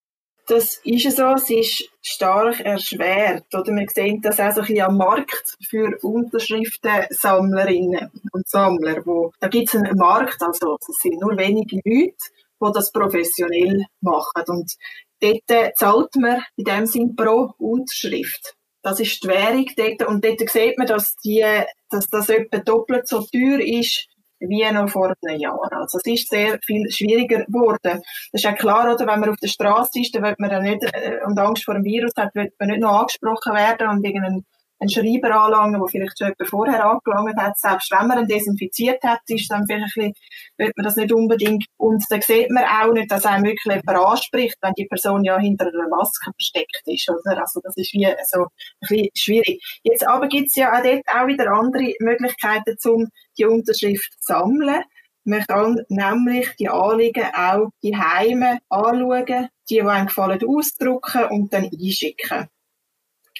Das 0.47 0.79
ist 0.85 1.17
so, 1.17 1.33
es 1.33 1.49
ist 1.49 1.89
stark 2.01 2.61
erschwert. 2.61 3.53
Oder 3.53 3.73
wir 3.73 3.85
sehen 3.93 4.21
das 4.21 4.39
auch 4.39 4.53
so 4.53 4.61
ein 4.61 4.67
bisschen 4.67 4.85
am 4.85 4.95
Markt 4.95 5.57
für 5.61 5.97
Unterschriftensammlerinnen 6.01 8.09
und 8.31 8.47
Sammler. 8.47 9.05
Wo, 9.05 9.33
da 9.41 9.49
gibt 9.49 9.67
es 9.67 9.75
einen 9.75 9.97
Markt, 9.97 10.41
also 10.41 10.77
es 10.79 10.87
sind 11.01 11.19
nur 11.19 11.37
wenige 11.37 11.81
Leute, 11.83 12.15
die 12.61 12.71
das 12.73 12.93
professionell 12.93 13.83
machen. 13.99 14.43
Und 14.47 14.71
dort 15.19 15.77
zahlt 15.77 16.15
man 16.15 16.41
in 16.55 16.63
dem 16.63 16.85
Sinn 16.85 17.13
pro 17.13 17.53
Unterschrift. 17.57 18.55
Das 18.81 19.01
ist 19.01 19.21
die 19.21 19.27
Währung 19.27 19.69
dort. 19.75 20.03
Und 20.07 20.23
dort 20.23 20.49
sieht 20.49 20.77
man, 20.77 20.87
dass, 20.87 21.17
die, 21.17 21.43
dass 21.89 22.07
das 22.07 22.29
etwa 22.29 22.59
doppelt 22.59 23.05
so 23.05 23.19
teuer 23.19 23.59
ist 23.59 24.07
wie 24.39 24.71
noch 24.71 24.89
vor 24.89 25.13
einem 25.25 25.39
Jahr. 25.39 25.71
Also 25.71 25.99
es 25.99 26.05
ist 26.05 26.29
sehr 26.29 26.59
viel 26.65 26.89
schwieriger 26.91 27.45
geworden. 27.45 27.79
Das 27.81 28.03
ist 28.33 28.43
ja 28.43 28.53
klar, 28.53 28.93
oder? 28.93 29.07
Wenn 29.07 29.19
man 29.19 29.29
auf 29.29 29.37
der 29.37 29.47
Straße 29.47 29.99
ist, 29.99 30.15
dann 30.15 30.23
wird 30.23 30.39
man 30.39 30.51
ja 30.51 30.59
nicht, 30.59 30.83
äh, 30.83 31.19
und 31.25 31.39
Angst 31.39 31.65
vor 31.65 31.73
dem 31.73 31.83
Virus 31.83 32.13
hat, 32.17 32.35
wird 32.35 32.53
man 32.59 32.69
nicht 32.69 32.81
noch 32.81 32.99
angesprochen 32.99 33.53
werden 33.53 33.87
und 33.89 34.05
irgendeinen 34.05 34.45
einen 34.79 34.89
Schreiber 34.89 35.33
anlangen, 35.35 35.79
der 35.79 35.87
vielleicht 35.87 36.17
schon 36.17 36.27
jemand 36.27 36.49
vorher 36.49 36.85
angelangt 36.85 37.37
hat. 37.37 37.57
Selbst 37.57 37.91
wenn 37.91 38.07
man 38.07 38.19
ihn 38.19 38.27
desinfiziert 38.27 39.03
hat, 39.03 39.21
ist 39.27 39.49
dann 39.49 39.65
vielleicht 39.65 39.97
ein 39.97 40.13
bisschen, 40.13 40.13
wird 40.57 40.77
man 40.77 40.83
das 40.83 40.95
nicht 40.95 41.11
unbedingt. 41.11 41.65
Und 41.77 42.03
dann 42.09 42.21
sieht 42.21 42.51
man 42.51 42.63
auch 42.63 42.93
nicht, 42.93 43.11
dass 43.11 43.25
einem 43.25 43.45
wirklich 43.45 43.65
jemand 43.65 43.97
anspricht, 43.97 44.57
wenn 44.61 44.73
die 44.73 44.85
Person 44.85 45.23
ja 45.23 45.37
hinter 45.39 45.67
einer 45.67 45.89
Maske 45.89 46.31
versteckt 46.31 46.81
ist, 46.85 47.09
oder? 47.09 47.39
Also, 47.39 47.59
das 47.63 47.75
ist 47.77 47.93
wie 47.93 48.07
so 48.25 48.41
ein 48.41 48.47
bisschen 48.81 49.09
schwierig. 49.15 49.79
Jetzt 49.83 50.07
aber 50.07 50.27
gibt 50.27 50.47
es 50.49 50.55
ja 50.55 50.71
auch 50.71 50.83
dort 50.83 51.03
auch 51.07 51.27
wieder 51.27 51.51
andere 51.51 51.93
Möglichkeiten, 51.99 52.77
um 52.85 53.09
die 53.37 53.45
Unterschrift 53.45 54.11
sammeln. 54.19 54.83
Man 55.23 55.45
kann 55.45 55.81
nämlich 55.89 56.55
die 56.57 56.69
Anliegen 56.69 57.25
auch 57.35 57.69
die 57.83 57.97
Heime 57.97 58.59
anschauen, 58.69 59.25
die, 59.25 59.47
die 59.69 59.81
einem 59.81 60.07
gefallen, 60.07 60.41
ausdrucken 60.47 61.25
und 61.29 61.53
dann 61.53 61.65
einschicken. 61.65 62.47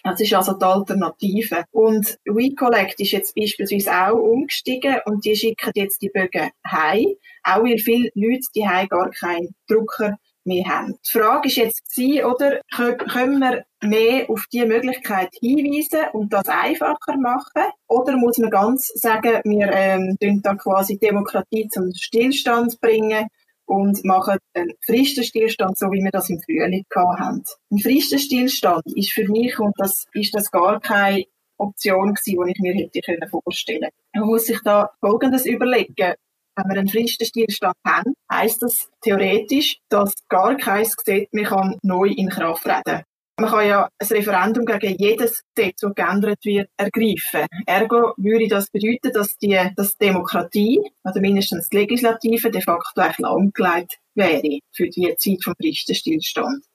Das 0.04 0.22
ist 0.22 0.34
also 0.34 0.54
die 0.54 0.66
Alternative. 0.66 1.66
Und 1.72 2.18
WeCollect 2.26 3.00
ist 3.00 3.12
jetzt 3.12 3.36
beispielsweise 3.36 3.92
auch 3.92 4.18
umgestiegen 4.18 4.98
und 5.06 5.26
die 5.26 5.36
schicken 5.36 5.72
jetzt 5.76 6.02
die 6.02 6.10
Bögen 6.10 6.52
heim, 6.66 7.08
auch 7.44 7.64
weil 7.64 7.78
viele 7.78 8.10
Leute 8.14 8.48
die 8.56 8.62
gar 8.62 9.10
keinen 9.12 9.56
Drucker 9.68 10.18
mehr 10.48 10.66
haben. 10.66 10.98
Die 11.06 11.20
Frage 11.20 11.48
ist 11.48 11.58
jetzt 11.58 11.82
sie, 11.94 12.24
oder 12.24 12.62
können 12.72 13.40
wir 13.40 13.66
mehr 13.82 14.30
auf 14.30 14.46
diese 14.52 14.66
Möglichkeit 14.66 15.30
hinweisen 15.40 16.10
und 16.14 16.34
das 16.34 16.48
einfacher 16.48 17.18
machen? 17.18 17.72
Oder 17.88 18.18
muss 18.18 18.38
man 18.38 18.50
ganz 18.50 18.88
sagen, 18.96 19.42
wir 19.44 19.72
ähm, 19.72 20.18
da 20.42 20.56
quasi 20.56 20.98
Demokratie 20.98 21.68
zum 21.68 21.92
Stillstand 21.94 22.80
bringen 22.82 23.28
und 23.66 24.04
machen 24.06 24.38
einen 24.54 24.74
Fristenstillstand, 24.86 25.78
so 25.78 25.88
wie 25.92 26.04
wir 26.04 26.12
das 26.12 26.30
im 26.30 26.40
Frühling 26.42 26.86
hatten. 26.96 27.44
Ein 27.70 27.80
Fristenstillstand 27.80 28.84
ist 28.96 29.12
für 29.12 29.28
mich, 29.28 29.60
und 29.60 29.74
das 29.78 30.06
ist 30.14 30.34
das 30.34 30.50
gar 30.50 30.80
keine 30.80 31.26
Option 31.58 32.14
gewesen, 32.14 32.46
die 32.46 32.52
ich 32.52 32.60
mir 32.60 32.74
hätte 32.74 33.28
vorstellen 33.30 33.82
können. 33.82 33.92
Man 34.14 34.28
muss 34.28 34.46
sich 34.46 34.60
da 34.64 34.92
Folgendes 35.02 35.46
überlegen. 35.46 36.14
Wenn 36.58 36.72
wir 36.72 36.80
einen 36.80 36.88
Fristenstillstand 36.88 37.76
haben, 37.86 38.14
heisst 38.32 38.64
das 38.64 38.90
theoretisch, 39.02 39.78
dass 39.90 40.14
gar 40.28 40.58
kein 40.58 40.84
Gesetz 40.84 41.30
mehr 41.32 41.78
neu 41.84 42.08
in 42.08 42.30
Kraft 42.30 42.64
treten 42.64 42.84
kann. 42.84 43.04
Man 43.40 43.52
kann 43.52 43.68
ja 43.68 43.90
ein 44.00 44.08
Referendum 44.08 44.66
gegen 44.66 44.98
jedes 44.98 45.44
Gesetz, 45.54 45.82
das 45.82 45.94
geändert 45.94 46.44
wird, 46.44 46.72
ergreifen. 46.76 47.46
Ergo 47.68 48.14
würde 48.18 48.48
das 48.48 48.72
bedeuten, 48.72 49.14
dass 49.14 49.38
die 49.38 49.60
dass 49.76 49.96
Demokratie, 49.98 50.82
oder 51.04 51.22
mindestens 51.22 51.70
die 51.70 51.78
Legislative, 51.78 52.50
de 52.50 52.62
facto 52.62 53.00
eigentlich 53.00 53.20
lahmgelegt 53.20 54.00
wäre 54.16 54.60
für 54.74 54.90
die 54.90 55.16
Zeit 55.18 55.44
vom 55.44 55.54
Fristenstillstand. 55.62 56.66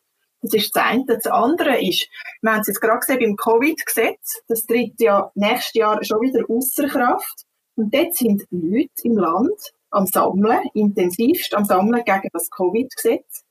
Das 0.42 0.54
ist 0.54 0.76
das 0.76 0.84
eine. 0.84 1.04
Das 1.06 1.26
andere 1.26 1.80
ist, 1.80 2.06
wir 2.42 2.52
haben 2.52 2.60
es 2.60 2.68
jetzt 2.68 2.80
gerade 2.80 3.00
gesehen 3.00 3.18
beim 3.18 3.36
Covid-Gesetz, 3.36 4.42
das 4.46 4.64
tritt 4.64 5.00
ja 5.00 5.32
nächstes 5.34 5.74
Jahr 5.74 6.04
schon 6.04 6.20
wieder 6.20 6.44
außer 6.48 6.86
Kraft. 6.86 7.42
Und 7.76 7.94
dort 7.94 8.14
sind 8.14 8.42
Leute 8.50 8.90
im 9.04 9.16
Land 9.16 9.72
am 9.90 10.06
Sammeln, 10.06 10.68
intensivst 10.74 11.54
am 11.54 11.64
Sammeln 11.64 12.04
gegen 12.04 12.28
das 12.32 12.50
Covid-Gesetz. 12.50 13.44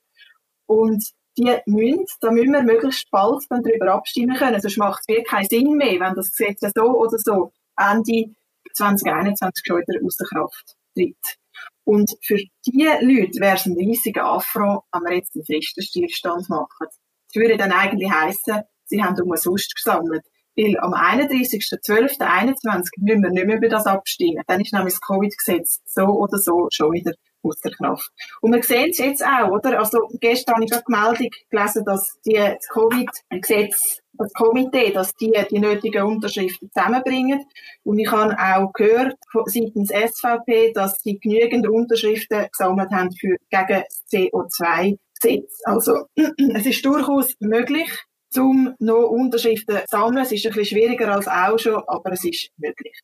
Und 0.66 1.04
die 1.38 1.56
müssen, 1.66 2.04
da 2.20 2.30
müssen 2.30 2.52
wir 2.52 2.62
möglichst 2.62 3.10
bald 3.10 3.44
dann 3.48 3.62
darüber 3.62 3.94
abstimmen 3.94 4.36
können. 4.36 4.60
Sonst 4.60 4.76
macht 4.78 5.00
es 5.00 5.08
wirklich 5.08 5.28
keinen 5.28 5.48
Sinn 5.48 5.76
mehr, 5.76 6.00
wenn 6.00 6.14
das 6.14 6.30
Gesetz 6.36 6.60
so 6.74 6.82
oder 6.82 7.18
so 7.18 7.52
Ende 7.76 8.34
2021 8.74 9.64
schon 9.66 9.80
wieder 9.80 10.04
aus 10.04 10.16
der 10.16 10.26
Kraft 10.26 10.76
tritt. 10.94 11.38
Und 11.84 12.10
für 12.22 12.36
diese 12.66 12.98
Leute 13.00 13.40
wäre 13.40 13.56
es 13.56 13.66
ein 13.66 13.76
riesiger 13.76 14.24
Affront, 14.24 14.82
wenn 14.92 15.02
wir 15.02 15.16
jetzt 15.16 15.34
einen 15.34 15.44
Fristenstillstand 15.44 16.48
machen. 16.48 16.86
Das 16.88 17.34
würde 17.34 17.56
dann 17.56 17.72
eigentlich 17.72 18.10
heissen, 18.10 18.62
sie 18.84 19.02
haben 19.02 19.20
umsonst 19.20 19.74
gesammelt. 19.74 20.24
Weil 20.56 20.78
am 20.80 20.92
31.12.21 20.94 22.88
müssen 22.98 23.22
wir 23.22 23.30
nicht 23.30 23.46
mehr 23.46 23.56
über 23.56 23.68
das 23.68 23.86
abstimmen. 23.86 24.42
Dann 24.46 24.60
ist 24.60 24.72
nämlich 24.72 24.94
das 24.94 25.00
Covid-Gesetz 25.00 25.80
so 25.86 26.04
oder 26.04 26.38
so 26.38 26.68
schon 26.70 26.92
wieder 26.92 27.12
außer 27.42 27.70
Kraft. 27.70 28.10
Und 28.40 28.54
wir 28.54 28.62
sehen 28.62 28.90
es 28.90 28.98
jetzt 28.98 29.24
auch, 29.24 29.50
oder? 29.50 29.78
Also, 29.78 30.08
gestern 30.20 30.56
habe 30.56 30.64
ich 30.64 30.72
eine 30.72 30.82
Meldung 30.86 31.28
gelesen, 31.50 31.84
dass 31.84 32.18
die, 32.24 32.34
das 32.34 32.68
Covid-Gesetz, 32.68 33.98
das 34.14 34.32
Komitee, 34.34 34.92
dass 34.92 35.14
die 35.14 35.32
die 35.50 35.58
nötigen 35.58 36.04
Unterschriften 36.04 36.70
zusammenbringen. 36.70 37.44
Und 37.82 37.98
ich 37.98 38.10
habe 38.10 38.36
auch 38.38 38.72
gehört, 38.72 39.16
seitens 39.46 39.90
SVP, 39.90 40.72
dass 40.72 41.00
sie 41.02 41.18
genügend 41.18 41.68
Unterschriften 41.68 42.46
gesammelt 42.50 42.90
haben 42.90 43.10
für, 43.12 43.36
gegen 43.50 43.82
das 43.84 44.04
CO2-Gesetz. 44.12 45.60
Also, 45.64 46.06
es 46.54 46.66
ist 46.66 46.84
durchaus 46.84 47.34
möglich, 47.40 47.90
um 48.38 48.74
noch 48.78 49.08
Unterschriften 49.08 49.76
zu 49.76 49.84
sammeln. 49.88 50.18
Es 50.18 50.32
ist 50.32 50.46
ein 50.46 50.52
bisschen 50.52 50.78
schwieriger 50.78 51.12
als 51.12 51.28
auch 51.28 51.58
schon, 51.58 51.82
aber 51.86 52.12
es 52.12 52.24
ist 52.24 52.50
möglich. 52.56 52.98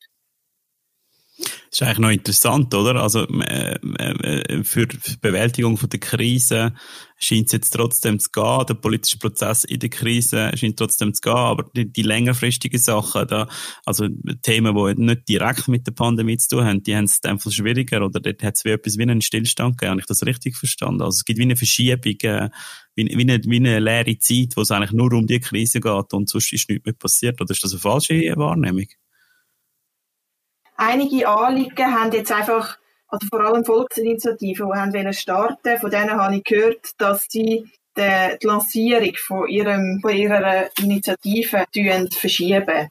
Das 1.38 1.50
ist 1.72 1.82
eigentlich 1.82 1.98
noch 1.98 2.10
interessant, 2.10 2.74
oder? 2.74 2.96
Also 2.96 3.26
äh, 3.28 3.74
äh, 3.74 4.64
für 4.64 4.86
die 4.86 4.98
Bewältigung 5.20 5.78
der 5.78 6.00
Krise 6.00 6.74
scheint 7.18 7.46
es 7.46 7.52
jetzt 7.52 7.70
trotzdem 7.70 8.18
zu 8.18 8.30
gehen. 8.30 8.64
Der 8.66 8.74
politische 8.74 9.18
Prozess 9.18 9.64
in 9.64 9.78
der 9.78 9.88
Krise 9.88 10.50
scheint 10.54 10.78
trotzdem 10.78 11.14
zu 11.14 11.20
gehen, 11.20 11.36
aber 11.36 11.70
die, 11.76 11.92
die 11.92 12.02
längerfristigen 12.02 12.80
Sachen, 12.80 13.26
da, 13.28 13.48
also 13.84 14.08
Themen, 14.42 14.74
die 14.74 15.02
nicht 15.02 15.28
direkt 15.28 15.68
mit 15.68 15.86
der 15.86 15.92
Pandemie 15.92 16.38
zu 16.38 16.56
tun 16.56 16.64
haben, 16.64 16.82
die 16.82 16.96
haben 16.96 17.04
es 17.04 17.22
einfach 17.22 17.52
schwieriger 17.52 18.04
oder 18.04 18.18
dort 18.18 18.42
hat 18.42 18.56
es 18.56 18.64
wie 18.64 18.70
etwas 18.70 18.98
wie 18.98 19.02
einen 19.02 19.20
Stillstand 19.20 19.78
gegeben. 19.78 19.90
Habe 19.92 20.00
ich 20.00 20.06
das 20.06 20.26
richtig 20.26 20.56
verstanden? 20.56 21.02
Also 21.02 21.18
es 21.18 21.24
gibt 21.24 21.38
wie 21.38 21.44
eine 21.44 21.56
Verschiebung, 21.56 22.16
äh, 22.22 22.50
wie, 22.96 23.06
wie, 23.06 23.22
eine, 23.22 23.40
wie 23.44 23.56
eine 23.56 23.78
leere 23.78 24.18
Zeit, 24.18 24.56
wo 24.56 24.62
es 24.62 24.72
eigentlich 24.72 24.92
nur 24.92 25.12
um 25.12 25.26
die 25.28 25.38
Krise 25.38 25.80
geht 25.80 26.12
und 26.12 26.28
sonst 26.28 26.52
ist 26.52 26.68
nichts 26.68 26.84
mehr 26.84 26.94
passiert. 26.94 27.40
Oder 27.40 27.52
ist 27.52 27.62
das 27.62 27.72
eine 27.72 27.80
falsche 27.80 28.14
Wahrnehmung? 28.36 28.86
Einige 30.78 31.28
Anliegen 31.28 31.94
haben 31.94 32.12
jetzt 32.12 32.32
einfach 32.32 32.78
also 33.08 33.26
vor 33.28 33.40
allem 33.40 33.64
Volksinitiativen, 33.64 34.70
die 34.70 34.78
haben 34.78 35.12
starten 35.12 35.78
von 35.78 35.90
denen 35.90 36.10
habe 36.10 36.36
ich 36.36 36.44
gehört, 36.44 36.92
dass 36.98 37.26
sie 37.28 37.70
die 37.98 38.46
Lancierung 38.46 39.12
von, 39.16 39.48
ihrem, 39.48 39.98
von 40.00 40.14
ihrer 40.14 40.68
Initiative 40.78 41.64
verschieben, 42.18 42.88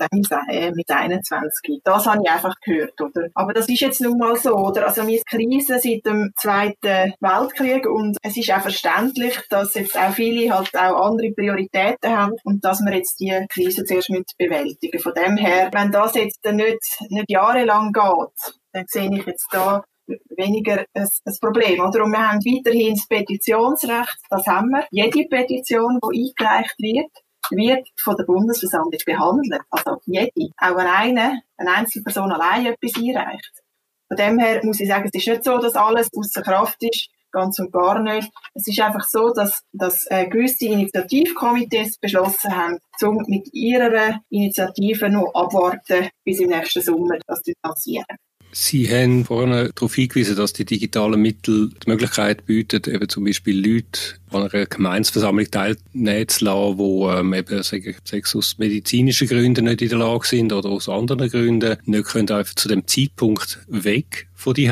mit 0.75 0.91
21. 0.91 1.81
Das 1.83 2.05
habe 2.05 2.21
ich 2.23 2.29
einfach 2.29 2.55
gehört, 2.61 2.99
oder? 3.01 3.27
Aber 3.33 3.53
das 3.53 3.69
ist 3.69 3.79
jetzt 3.79 4.01
nun 4.01 4.17
mal 4.17 4.35
so, 4.35 4.55
oder? 4.55 4.87
Also 4.87 5.07
wir 5.07 5.21
Krise 5.25 5.79
seit 5.79 6.05
dem 6.05 6.31
Zweiten 6.35 7.13
Weltkrieg 7.19 7.85
und 7.87 8.17
es 8.21 8.37
ist 8.37 8.51
auch 8.51 8.61
verständlich, 8.61 9.39
dass 9.49 9.73
jetzt 9.75 9.97
auch 9.97 10.11
viele 10.11 10.53
halt 10.53 10.75
auch 10.75 11.07
andere 11.07 11.31
Prioritäten 11.31 12.15
haben 12.15 12.33
und 12.43 12.63
dass 12.63 12.81
wir 12.81 12.95
jetzt 12.95 13.19
die 13.19 13.45
Krise 13.49 13.83
zuerst 13.85 14.09
mit 14.09 14.31
bewältigen. 14.37 14.99
Von 14.99 15.13
dem 15.13 15.37
her, 15.37 15.69
wenn 15.73 15.91
das 15.91 16.15
jetzt 16.15 16.43
nicht, 16.45 16.81
nicht 17.09 17.29
jahrelang 17.29 17.91
geht, 17.91 18.53
dann 18.73 18.85
sehe 18.87 19.11
ich 19.11 19.25
jetzt 19.25 19.47
da 19.51 19.83
weniger 20.29 20.85
ein, 20.93 21.07
ein 21.25 21.37
Problem. 21.41 21.79
Oder? 21.79 22.03
Und 22.03 22.11
wir 22.11 22.29
haben 22.29 22.39
weiterhin 22.39 22.95
das 22.95 23.07
Petitionsrecht, 23.07 24.17
das 24.29 24.45
haben 24.47 24.69
wir. 24.69 24.85
Jede 24.91 25.27
Petition, 25.27 25.99
die 26.01 26.33
eingereicht 26.39 26.75
wird, 26.79 27.11
wird 27.51 27.87
von 27.97 28.15
der 28.15 28.25
Bundesversammlung 28.25 28.99
behandelt. 29.05 29.61
Also 29.69 30.01
jede. 30.05 30.49
Auch 30.57 30.75
wenn 30.75 30.87
eine, 30.87 31.41
eine 31.57 31.71
Einzelperson 31.71 32.31
allein 32.31 32.65
etwas 32.67 32.95
einreicht. 32.95 33.63
Von 34.07 34.17
dem 34.17 34.39
her 34.39 34.61
muss 34.63 34.79
ich 34.79 34.87
sagen, 34.87 35.09
es 35.11 35.19
ist 35.19 35.27
nicht 35.27 35.43
so, 35.43 35.57
dass 35.57 35.75
alles 35.75 36.09
außer 36.15 36.41
Kraft 36.41 36.77
ist. 36.81 37.09
Ganz 37.31 37.59
und 37.59 37.73
gar 37.73 38.01
nicht. 38.01 38.31
Es 38.53 38.67
ist 38.67 38.79
einfach 38.79 39.03
so, 39.03 39.31
dass, 39.31 39.61
dass 39.73 40.09
äh, 40.09 40.27
gewisse 40.27 40.65
Initiativkomitees 40.65 41.97
beschlossen 41.97 42.55
haben, 42.55 42.79
um 43.01 43.23
mit 43.27 43.53
ihrer 43.53 44.21
Initiative 44.29 45.09
noch 45.09 45.33
abwarten 45.35 46.09
bis 46.23 46.39
im 46.39 46.49
nächsten 46.49 46.81
Sommer 46.81 47.19
das 47.27 47.43
zu 47.43 47.51
passieren. 47.61 48.17
Sie 48.51 48.89
haben 48.89 49.25
vorhin 49.25 49.71
darauf 49.75 49.95
hingewiesen, 49.95 50.35
dass 50.35 50.53
die 50.53 50.65
digitalen 50.65 51.21
Mittel 51.21 51.69
die 51.69 51.89
Möglichkeit 51.89 52.45
bieten, 52.45 52.81
eben 52.91 53.07
zum 53.07 53.25
Beispiel 53.25 53.59
Leute 53.59 53.99
an 54.31 54.49
einer 54.49 54.65
Gemeinsversammlung 54.65 55.51
teilnehmen 55.51 56.27
zu 56.27 56.45
lassen, 56.45 56.77
die 56.77 57.19
ähm, 57.19 57.33
eben 57.33 57.63
sagen, 57.63 57.95
aus 58.33 58.57
medizinischen 58.57 59.27
Gründen 59.27 59.65
nicht 59.65 59.81
in 59.81 59.89
der 59.89 59.99
Lage 59.99 60.27
sind 60.27 60.53
oder 60.53 60.69
aus 60.69 60.89
anderen 60.89 61.29
Gründen 61.29 61.77
nicht 61.85 62.05
können 62.05 62.29
einfach 62.31 62.55
zu 62.55 62.67
dem 62.67 62.87
Zeitpunkt 62.87 63.59
weg 63.67 64.26
von 64.37 64.53
die 64.53 64.71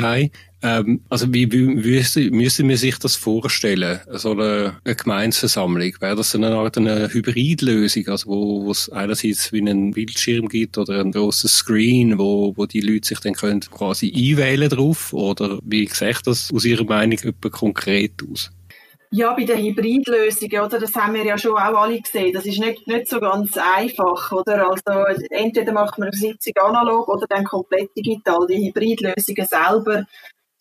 ähm, 0.62 1.00
also 1.10 1.32
wie 1.34 1.46
müssen, 1.46 2.30
müssen 2.30 2.68
wir 2.68 2.78
sich 2.78 2.98
das 2.98 3.14
vorstellen, 3.14 4.00
so 4.12 4.30
eine, 4.30 4.76
eine 4.84 4.94
Gemeinsversammlung? 4.94 5.92
Wäre 6.00 6.16
das 6.16 6.34
eine 6.34 6.54
Art 6.54 6.78
eine 6.78 7.12
Hybridlösung, 7.12 8.08
also 8.08 8.28
wo, 8.28 8.70
es 8.70 8.88
einerseits 8.88 9.52
wie 9.52 9.60
einen 9.60 9.90
Bildschirm 9.90 10.48
gibt 10.48 10.78
oder 10.78 11.00
ein 11.00 11.12
großes 11.12 11.52
Screen, 11.52 12.16
wo, 12.16 12.54
wo 12.56 12.64
die 12.64 12.80
Leute 12.80 13.08
sich 13.08 13.20
dann 13.20 13.34
können 13.34 13.60
quasi 13.60 14.06
einwählen 14.14 14.70
drauf? 14.70 15.12
Oder 15.12 15.58
wie 15.62 15.86
sieht 15.88 16.20
das 16.24 16.50
aus 16.52 16.64
Ihrer 16.64 16.84
Meinung 16.84 17.18
konkret 17.50 18.12
aus? 18.30 18.50
Ja, 19.10 19.32
bei 19.34 19.44
den 19.44 19.58
Hybridlösungen, 19.58 20.60
oder? 20.60 20.78
Das 20.78 20.94
haben 20.94 21.14
wir 21.14 21.24
ja 21.24 21.38
schon 21.38 21.52
auch 21.52 21.80
alle 21.82 22.00
gesehen. 22.00 22.32
Das 22.32 22.44
ist 22.44 22.58
nicht, 22.58 22.86
nicht 22.86 23.08
so 23.08 23.20
ganz 23.20 23.56
einfach, 23.56 24.32
oder? 24.32 24.70
Also, 24.70 25.24
entweder 25.30 25.72
macht 25.72 25.98
man 25.98 26.08
eine 26.08 26.16
Sitzung 26.16 26.52
analog 26.56 27.08
oder 27.08 27.26
dann 27.28 27.44
komplett 27.44 27.96
digital. 27.96 28.46
Die 28.48 28.68
Hybridlösungen 28.68 29.46
selber 29.46 30.04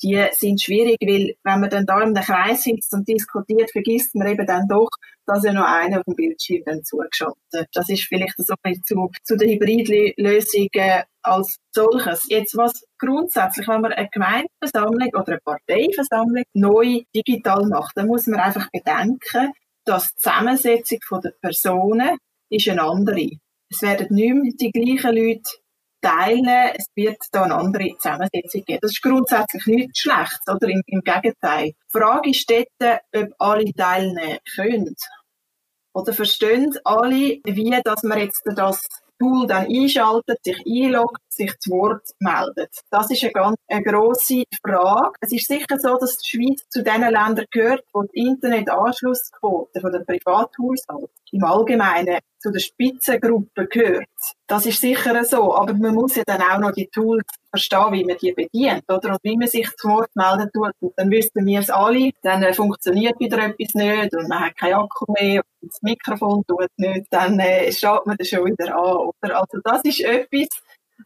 die 0.03 0.23
sind 0.31 0.61
schwierig, 0.61 0.97
weil 1.01 1.35
wenn 1.43 1.59
man 1.61 1.69
dann 1.69 1.85
da 1.85 2.01
im 2.01 2.13
Kreis 2.13 2.63
sitzt 2.63 2.93
und 2.93 3.07
diskutiert, 3.07 3.71
vergisst 3.71 4.15
man 4.15 4.27
eben 4.27 4.45
dann 4.45 4.67
doch, 4.67 4.89
dass 5.25 5.43
ja 5.43 5.53
noch 5.53 5.65
einer 5.65 5.99
auf 5.99 6.05
dem 6.05 6.15
Bildschirm 6.15 6.63
dann 6.65 6.83
zugeschaltet. 6.83 7.67
Das 7.73 7.89
ist 7.89 8.03
vielleicht 8.03 8.35
so 8.37 8.53
ein 8.63 8.81
zu, 8.83 9.11
zu 9.23 9.35
den 9.35 9.49
Hybridlösungen 9.49 11.03
als 11.21 11.57
solches. 11.71 12.23
Jetzt 12.29 12.55
was 12.55 12.85
grundsätzlich, 12.99 13.67
wenn 13.67 13.81
man 13.81 13.93
eine 13.93 14.09
Gemeindeversammlung 14.09 15.09
oder 15.09 15.33
eine 15.33 15.39
Parteiversammlung 15.43 16.43
neu 16.53 17.01
digital 17.15 17.65
macht, 17.67 17.97
dann 17.97 18.07
muss 18.07 18.27
man 18.27 18.39
einfach 18.39 18.69
bedenken, 18.71 19.51
dass 19.85 20.09
die 20.09 20.15
Zusammensetzung 20.17 20.99
der 21.23 21.33
Personen 21.41 22.17
ist 22.49 22.69
eine 22.69 22.83
andere. 22.83 23.29
Es 23.69 23.81
werden 23.81 24.07
nicht 24.09 24.33
mehr 24.33 24.53
die 24.59 24.71
gleichen 24.71 25.15
Leute 25.15 25.49
teilen, 26.01 26.71
es 26.75 26.85
wird 26.95 27.17
da 27.31 27.43
eine 27.43 27.55
andere 27.55 27.89
Zusammensetzung 27.97 28.63
geben. 28.63 28.79
Das 28.81 28.91
ist 28.91 29.01
grundsätzlich 29.01 29.65
nichts 29.65 29.99
Schlechtes, 29.99 30.47
oder 30.47 30.67
im, 30.69 30.81
im 30.85 31.01
Gegenteil. 31.01 31.71
Die 31.71 31.99
Frage 31.99 32.29
ist 32.29 32.49
dort, 32.49 33.01
ob 33.15 33.29
alle 33.39 33.73
teilnehmen 33.73 34.37
können. 34.55 34.95
Oder 35.95 36.11
verstehen 36.11 36.77
alle, 36.83 37.39
wie 37.45 37.81
dass 37.83 38.03
man 38.03 38.19
jetzt 38.19 38.43
das 38.45 38.85
Tool 39.17 39.47
dann 39.47 39.65
einschaltet, 39.67 40.39
sich 40.43 40.61
einloggt, 40.67 41.21
sich 41.35 41.57
zu 41.59 41.71
Wort 41.71 42.03
meldet. 42.19 42.71
Das 42.89 43.09
ist 43.11 43.23
eine 43.23 43.31
ganz 43.31 43.57
eine 43.67 43.83
grosse 43.83 44.43
Frage. 44.65 45.13
Es 45.21 45.31
ist 45.31 45.47
sicher 45.47 45.79
so, 45.79 45.97
dass 45.97 46.17
die 46.17 46.29
Schweiz 46.29 46.61
zu 46.69 46.83
den 46.83 47.01
Ländern 47.01 47.45
gehört, 47.51 47.83
wo 47.93 48.03
die 48.03 48.19
Internetanschlussquote 48.19 49.81
von 49.81 49.91
den 49.91 50.05
Privathaushalten 50.05 51.09
im 51.31 51.43
Allgemeinen 51.43 52.19
zu 52.39 52.51
der 52.51 52.59
Spitzengruppe 52.59 53.67
gehört. 53.67 54.07
Das 54.47 54.65
ist 54.65 54.79
sicher 54.79 55.23
so, 55.25 55.55
aber 55.55 55.73
man 55.73 55.95
muss 55.95 56.15
ja 56.15 56.23
dann 56.25 56.41
auch 56.41 56.59
noch 56.59 56.71
die 56.71 56.87
Tools 56.87 57.23
verstehen, 57.49 57.91
wie 57.91 58.05
man 58.05 58.17
die 58.17 58.33
bedient, 58.33 58.83
oder? 58.87 59.11
Und 59.11 59.19
wie 59.23 59.35
man 59.35 59.47
sich 59.47 59.67
zu 59.77 59.87
Wort 59.89 60.09
melden 60.15 60.51
tut. 60.53 60.73
Und 60.79 60.93
dann 60.95 61.09
wüssten 61.09 61.45
wir 61.45 61.59
es 61.59 61.69
alle, 61.69 62.11
dann 62.21 62.43
äh, 62.43 62.53
funktioniert 62.53 63.19
wieder 63.19 63.39
etwas 63.39 63.73
nicht 63.73 64.15
und 64.15 64.29
man 64.29 64.41
hat 64.41 64.57
keinen 64.57 64.75
Akku 64.75 65.05
mehr 65.19 65.41
und 65.61 65.71
das 65.71 65.81
Mikrofon 65.81 66.43
tut 66.47 66.69
nicht, 66.77 67.07
dann 67.09 67.39
äh, 67.39 67.71
schaut 67.71 68.05
man 68.05 68.17
das 68.17 68.27
schon 68.27 68.45
wieder 68.45 68.75
an, 68.75 69.09
oder? 69.23 69.39
Also 69.39 69.59
das 69.63 69.81
ist 69.83 70.01
etwas, 70.01 70.47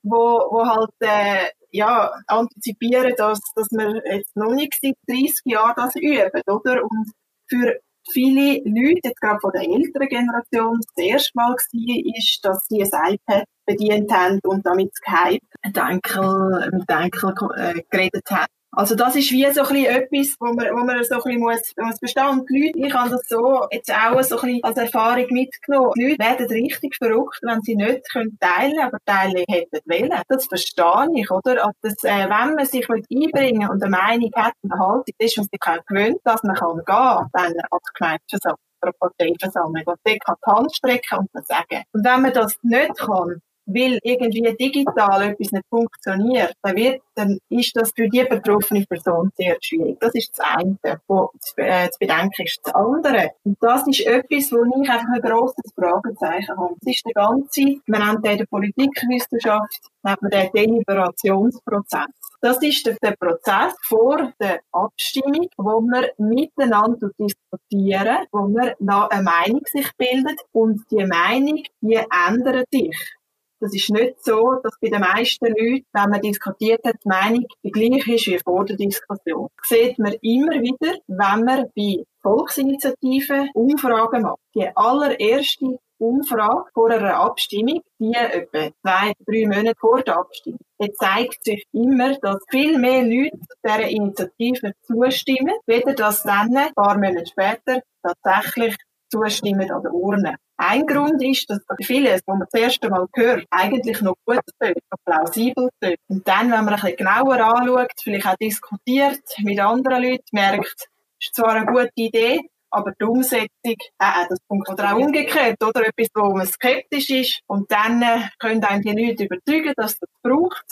wo, 0.04 0.48
wo 0.52 0.66
halt, 0.66 0.92
äh, 1.00 1.50
ja, 1.72 2.12
antizipieren, 2.28 3.14
dass, 3.16 3.40
dass 3.56 3.68
wir 3.72 4.02
jetzt 4.12 4.36
noch 4.36 4.54
nicht 4.54 4.76
seit 4.82 4.96
30 5.08 5.42
Jahren 5.46 5.74
das 5.76 5.96
üben, 5.96 6.42
oder? 6.48 6.84
Und 6.84 7.12
für 7.48 7.80
viele 8.12 8.62
Leute, 8.66 9.02
jetzt 9.04 9.22
gerade 9.22 9.40
von 9.40 9.52
der 9.52 9.64
älteren 9.64 10.08
Generation, 10.08 10.80
das 10.96 11.06
erste 11.06 11.32
Mal 11.36 11.52
war, 11.52 12.18
ist, 12.18 12.40
dass 12.44 12.66
sie 12.68 12.84
ein 12.84 13.14
iPad 13.14 13.46
bedient 13.66 14.12
haben 14.12 14.40
und 14.44 14.66
damit 14.66 14.96
Skype 14.96 15.46
mit 15.64 15.78
Enkel, 15.78 16.70
mit 16.72 16.90
Enkel 16.90 17.34
äh, 17.56 17.82
geredet 17.90 18.26
haben. 18.32 18.52
Also 18.72 18.96
das 18.96 19.16
ist 19.16 19.32
wie 19.32 19.50
so 19.52 19.62
ein 19.62 19.68
bisschen 19.68 19.86
etwas, 19.86 20.36
wo 20.40 20.54
man, 20.54 20.68
wo 20.72 20.86
man 20.86 21.04
so 21.04 21.16
ein 21.16 21.22
bisschen 21.24 21.40
muss, 21.40 21.74
muss 21.78 22.00
verstehen. 22.00 22.30
Und 22.30 22.50
die 22.50 22.68
Leute, 22.68 22.88
ich 22.88 22.94
habe 22.94 23.10
das 23.10 23.22
so 23.28 23.68
jetzt 23.72 23.92
auch 23.92 24.22
so 24.22 24.40
ein 24.40 24.42
bisschen 24.42 24.64
als 24.64 24.78
Erfahrung 24.78 25.26
mitgenommen. 25.32 25.92
Die 25.98 26.06
Leute 26.06 26.20
werden 26.20 26.48
richtig 26.48 26.96
verrückt, 26.96 27.40
wenn 27.42 27.62
sie 27.62 27.76
nicht 27.76 28.10
können 28.12 28.38
teilen 28.40 28.80
aber 28.80 28.98
teilen 29.06 29.44
hätten 29.50 29.80
wollen. 29.86 30.22
Das 30.28 30.46
verstehe 30.46 31.08
ich, 31.16 31.32
oder? 31.32 31.66
Also 31.66 31.78
das, 31.82 32.04
äh, 32.04 32.30
wenn 32.30 32.56
man 32.56 32.66
sich 32.66 32.88
einbringen 32.90 33.70
und 33.70 33.84
eine 33.84 33.92
Meinung 33.92 34.32
hat 34.36 34.54
und 34.62 34.72
eine 34.72 34.82
Haltung 34.82 35.16
ist, 35.18 35.38
man 35.38 35.48
sich 35.52 35.62
auch 35.66 35.86
gewöhnt, 35.86 36.20
dass 36.24 36.44
man 36.44 36.56
kann 36.56 36.78
gehen, 36.78 37.30
dann 37.34 37.54
als 37.72 37.94
Gemeindeversammlung 37.96 38.60
oder 38.82 38.94
Parteiversammlung 38.94 39.84
und 39.86 40.00
dort 40.04 40.26
kann 40.26 40.36
die 40.46 40.52
Hand 40.52 40.76
strecken 40.76 41.28
und 41.34 41.48
sagen. 41.48 41.84
Und 41.92 42.06
wenn 42.06 42.22
man 42.22 42.34
das 42.34 42.58
nicht 42.62 42.98
kann, 42.98 43.42
weil 43.74 44.00
irgendwie 44.04 44.56
digital 44.60 45.30
etwas 45.30 45.52
nicht 45.52 45.66
funktioniert, 45.70 46.54
dann, 46.62 46.76
wird, 46.76 47.02
dann 47.16 47.40
ist 47.50 47.76
das 47.76 47.92
für 47.96 48.08
die 48.10 48.24
betroffene 48.24 48.86
Person 48.86 49.32
sehr 49.36 49.58
schwierig. 49.62 50.00
Das 50.00 50.14
ist 50.16 50.38
das 50.38 50.46
eine, 50.56 50.78
was 51.08 51.30
zu, 51.40 51.58
äh, 51.58 51.90
zu 51.90 52.00
bedenken 52.00 52.44
ist. 52.44 52.60
Das 52.64 52.74
andere, 52.74 53.32
und 53.44 53.58
das 53.62 53.88
ist 53.88 54.06
etwas, 54.06 54.52
wo 54.52 54.82
ich 54.82 54.90
einfach 54.90 55.08
ein 55.14 55.22
grosses 55.22 55.72
Fragezeichen 55.76 56.58
habe. 56.58 56.76
Das 56.82 56.94
ist 56.96 57.06
der 57.06 57.14
ganze, 57.14 57.82
man 57.86 58.22
nennt 58.22 58.26
den 58.26 58.48
Politikwissenschaft, 58.48 59.82
nennt 60.04 60.22
man 60.22 60.32
den 60.32 60.52
Deliberationsprozess. 60.52 62.08
Das 62.42 62.62
ist 62.62 62.86
der, 62.86 62.96
der, 63.02 63.18
Prozess 63.20 63.74
vor 63.82 64.32
der 64.40 64.62
Abstimmung, 64.72 65.50
wo 65.58 65.82
wir 65.82 66.12
miteinander 66.18 67.10
diskutieren, 67.20 68.26
wo 68.32 68.48
wir 68.48 68.76
eine 68.80 69.24
Meinung 69.24 69.62
sich 69.66 69.92
bildet 69.98 70.40
und 70.54 70.86
die 70.90 71.06
Meinung, 71.06 71.64
die 71.82 72.00
ändert 72.28 72.68
sich. 72.72 73.19
Das 73.60 73.74
ist 73.74 73.90
nicht 73.90 74.24
so, 74.24 74.56
dass 74.64 74.74
bei 74.80 74.90
den 74.90 75.02
meisten 75.02 75.48
Leuten, 75.48 75.86
wenn 75.92 76.10
man 76.10 76.22
diskutiert 76.22 76.84
hat, 76.86 76.96
die 77.04 77.10
Meinung 77.10 77.46
die 77.64 77.72
gleiche 77.72 78.14
ist 78.16 78.28
wie 78.28 78.40
vor 78.40 78.64
der 78.66 78.78
Diskussion. 78.78 79.50
Das 79.58 79.70
sieht 79.70 80.00
man 80.00 80.14
immer 80.22 80.54
wieder, 80.62 80.98
wenn 81.08 81.44
man 81.44 81.70
bei 81.76 82.04
Volksinitiativen 82.22 83.50
Umfragen 83.54 84.24
macht. 84.24 84.40
Die 84.56 84.70
allererste 84.76 85.80
Umfrage 85.98 86.70
vor 86.74 86.90
einer 86.90 87.16
Abstimmung, 87.16 87.82
die 88.00 88.14
etwa 88.14 88.70
zwei, 88.82 89.14
drei 89.28 89.46
Monate 89.46 89.76
vor 89.78 90.02
der 90.02 90.18
Abstimmung. 90.18 90.60
Jetzt 90.80 91.00
zeigt 91.00 91.44
sich 91.44 91.66
immer, 91.74 92.18
dass 92.20 92.38
viel 92.50 92.78
mehr 92.78 93.04
Leute 93.04 93.38
dieser 93.66 93.90
Initiative 93.90 94.74
zustimmen, 94.84 95.56
weder 95.66 95.94
dass 95.94 96.24
dann 96.24 96.56
ein 96.56 96.74
paar 96.74 96.98
Monate 96.98 97.26
später 97.26 97.82
tatsächlich 98.02 98.78
zustimmen 99.10 99.70
an 99.72 99.84
der 99.84 99.94
Urne. 99.94 100.36
Ein 100.58 100.86
Grund 100.86 101.22
ist, 101.24 101.50
dass 101.50 101.62
vieles, 101.82 102.22
was 102.26 102.38
man 102.38 102.48
das 102.52 102.62
erste 102.62 102.90
Mal 102.90 103.08
hört, 103.16 103.46
eigentlich 103.50 104.02
noch 104.02 104.16
gut 104.26 104.42
tönt, 104.60 104.78
noch 104.92 105.00
plausibel 105.06 105.70
tönt. 105.82 106.00
Und 106.08 106.28
dann, 106.28 106.52
wenn 106.52 106.66
man 106.66 106.70
ein 106.70 106.76
bisschen 106.76 106.98
genauer 106.98 107.40
anschaut, 107.40 107.92
vielleicht 108.02 108.28
auch 108.28 108.36
diskutiert 108.36 109.22
mit 109.40 109.60
anderen 109.60 110.04
Leuten, 110.04 110.26
merkt, 110.32 110.90
es 111.20 111.28
ist 111.28 111.36
zwar 111.36 111.56
eine 111.56 111.66
gute 111.66 111.92
Idee, 111.96 112.42
aber 112.72 112.92
die 113.00 113.06
Umsetzung, 113.06 113.50
äh, 113.64 113.74
äh 114.00 114.26
das 114.30 114.40
funktioniert 114.48 114.88
auch 114.88 114.98
umgekehrt, 114.98 115.64
oder? 115.64 115.88
Etwas, 115.88 116.08
wo 116.14 116.36
man 116.36 116.46
skeptisch 116.46 117.10
ist 117.10 117.42
und 117.48 117.72
dann 117.72 118.02
äh, 118.02 118.30
können 118.38 118.64
einen 118.64 118.82
die 118.82 118.92
Leute 118.92 119.24
überzeugen, 119.26 119.74
dass 119.76 119.98
das 119.98 120.10
braucht 120.22 120.66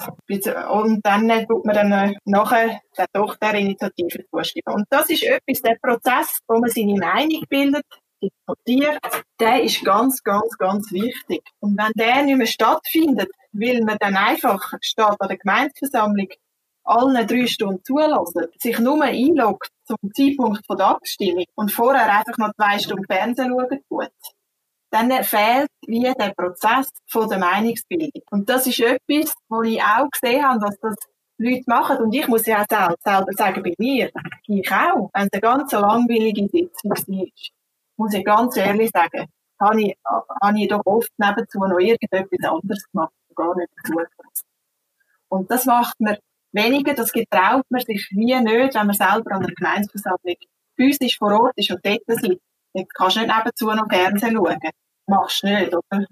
und 0.69 1.06
dann 1.06 1.30
äh, 1.30 1.45
tut 1.47 1.65
man 1.65 1.76
dann 1.76 1.91
äh, 1.91 2.13
nachher 2.26 2.82
der 2.97 3.08
Tochter 3.13 3.54
Initiative 3.54 4.26
zustimmen. 4.30 4.76
Und 4.76 4.86
das 4.89 5.10
ist 5.10 5.23
etwas, 5.23 5.62
der 5.62 5.78
Prozess, 5.82 6.39
wo 6.47 6.60
man 6.60 6.69
seine 6.69 6.95
Meinung 6.95 7.43
bildet, 7.50 7.86
diskutiert, 8.21 8.99
der 9.39 9.63
ist 9.63 9.84
ganz, 9.84 10.23
ganz, 10.23 10.58
ganz 10.58 10.91
wichtig. 10.91 11.41
Und 11.60 11.77
wenn 11.77 11.91
der 11.95 12.23
nicht 12.23 12.38
mehr 12.38 12.47
stattfindet, 12.47 13.30
will 13.51 13.84
man 13.84 13.97
dann 13.99 14.15
einfach 14.15 14.73
statt 14.82 15.17
an 15.19 15.27
der 15.27 15.38
Gemeindeversammlung 15.38 16.27
allen 16.84 17.27
drei 17.27 17.45
Stunden 17.47 17.84
zulassen, 17.84 18.47
sich 18.58 18.80
nur 18.80 19.03
einloggt 19.03 19.69
zum 19.86 19.97
Zeitpunkt 20.13 20.62
der 20.69 20.88
Abstimmung 20.88 21.45
und 21.56 21.71
vorher 21.71 22.12
einfach 22.12 22.38
noch 22.38 22.53
zwei 22.56 22.80
Stunden 22.80 23.06
Fernsehen 23.06 23.49
schauen 23.49 23.82
tut, 23.89 24.12
dann 24.89 25.12
fehlt 25.23 25.69
wie 25.86 26.01
der 26.01 26.34
Prozess 26.36 26.89
von 27.08 27.30
der 27.30 27.39
Meinungsbildung. 27.39 28.21
Und 28.32 28.49
das 28.49 28.67
ist 28.67 28.80
etwas, 28.80 29.34
wo 29.49 29.62
ich 29.63 29.82
auch 29.82 30.08
gesehen 30.10 30.45
habe, 30.45 30.60
dass 30.60 30.80
das 30.80 30.95
Leute 31.38 31.63
machen. 31.67 31.97
Und 31.97 32.13
ich 32.13 32.27
muss 32.27 32.45
ja 32.45 32.63
auch 32.63 32.95
selber 33.03 33.32
sagen, 33.34 33.63
bei 33.63 33.73
mir, 33.77 34.12
ich 34.47 34.71
auch, 34.71 35.10
wenn 35.13 35.27
es 35.27 35.34
eine 35.34 35.41
ganz 35.41 35.71
langweilige 35.71 36.47
Sitzung 36.47 36.91
war, 36.91 37.25
muss 37.97 38.13
ich 38.13 38.23
ganz 38.23 38.55
ehrlich 38.57 38.91
sagen, 38.91 39.27
habe 39.60 39.81
ich, 39.81 39.97
habe 40.05 40.60
ich 40.60 40.67
doch 40.67 40.81
oft 40.86 41.12
nebenzu 41.17 41.60
noch 41.60 41.79
irgendetwas 41.79 42.49
anderes 42.49 42.83
gemacht, 42.91 43.13
gar 43.36 43.55
nicht 43.55 43.69
zugelassen. 43.86 44.47
Und 45.29 45.51
das 45.51 45.65
macht 45.65 45.99
man 45.99 46.17
weniger, 46.51 46.93
das 46.93 47.12
getraut 47.12 47.65
man 47.69 47.81
sich 47.81 48.07
wie 48.12 48.25
nicht, 48.39 48.75
wenn 48.75 48.88
man 48.88 48.93
selber 48.93 49.31
an 49.31 49.43
der 49.43 49.53
Gemeinsversammlung 49.53 50.36
physisch 50.75 51.17
vor 51.17 51.31
Ort 51.41 51.57
ist 51.57 51.71
und 51.71 51.86
dort 51.86 52.01
sitzt. 52.07 52.41
Dann 52.73 52.86
kannst 52.95 53.15
du 53.15 53.21
nicht 53.21 53.36
nebenzu 53.36 53.71
noch 53.71 53.89
Fernsehen 53.89 54.36
schauen. 54.36 54.60
Machst 55.07 55.43
du 55.43 55.47
nicht, 55.47 55.73
oder? 55.73 56.05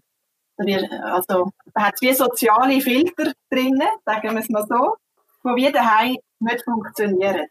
Also, 0.57 1.51
da 1.73 1.83
hat 1.83 1.95
es 1.95 2.01
wie 2.01 2.13
soziale 2.13 2.79
Filter 2.79 3.33
drinnen, 3.49 3.87
sagen 4.05 4.31
wir 4.31 4.39
es 4.39 4.49
mal 4.49 4.65
so, 4.67 4.95
die 5.43 5.55
wie 5.55 5.71
daheim 5.71 6.17
nicht 6.39 6.63
funktionieren. 6.63 7.47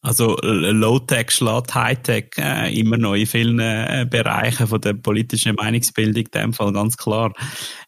Also 0.00 0.36
Low-Tech 0.42 1.32
schlägt 1.32 1.74
High-Tech 1.74 2.30
äh, 2.38 2.78
immer 2.78 2.96
noch 2.96 3.14
in 3.14 3.26
vielen 3.26 3.58
äh, 3.58 4.06
Bereichen 4.08 4.68
von 4.68 4.80
der 4.80 4.94
politischen 4.94 5.56
Meinungsbildung, 5.56 6.24
in 6.24 6.30
dem 6.30 6.52
Fall 6.52 6.72
ganz 6.72 6.96
klar. 6.96 7.32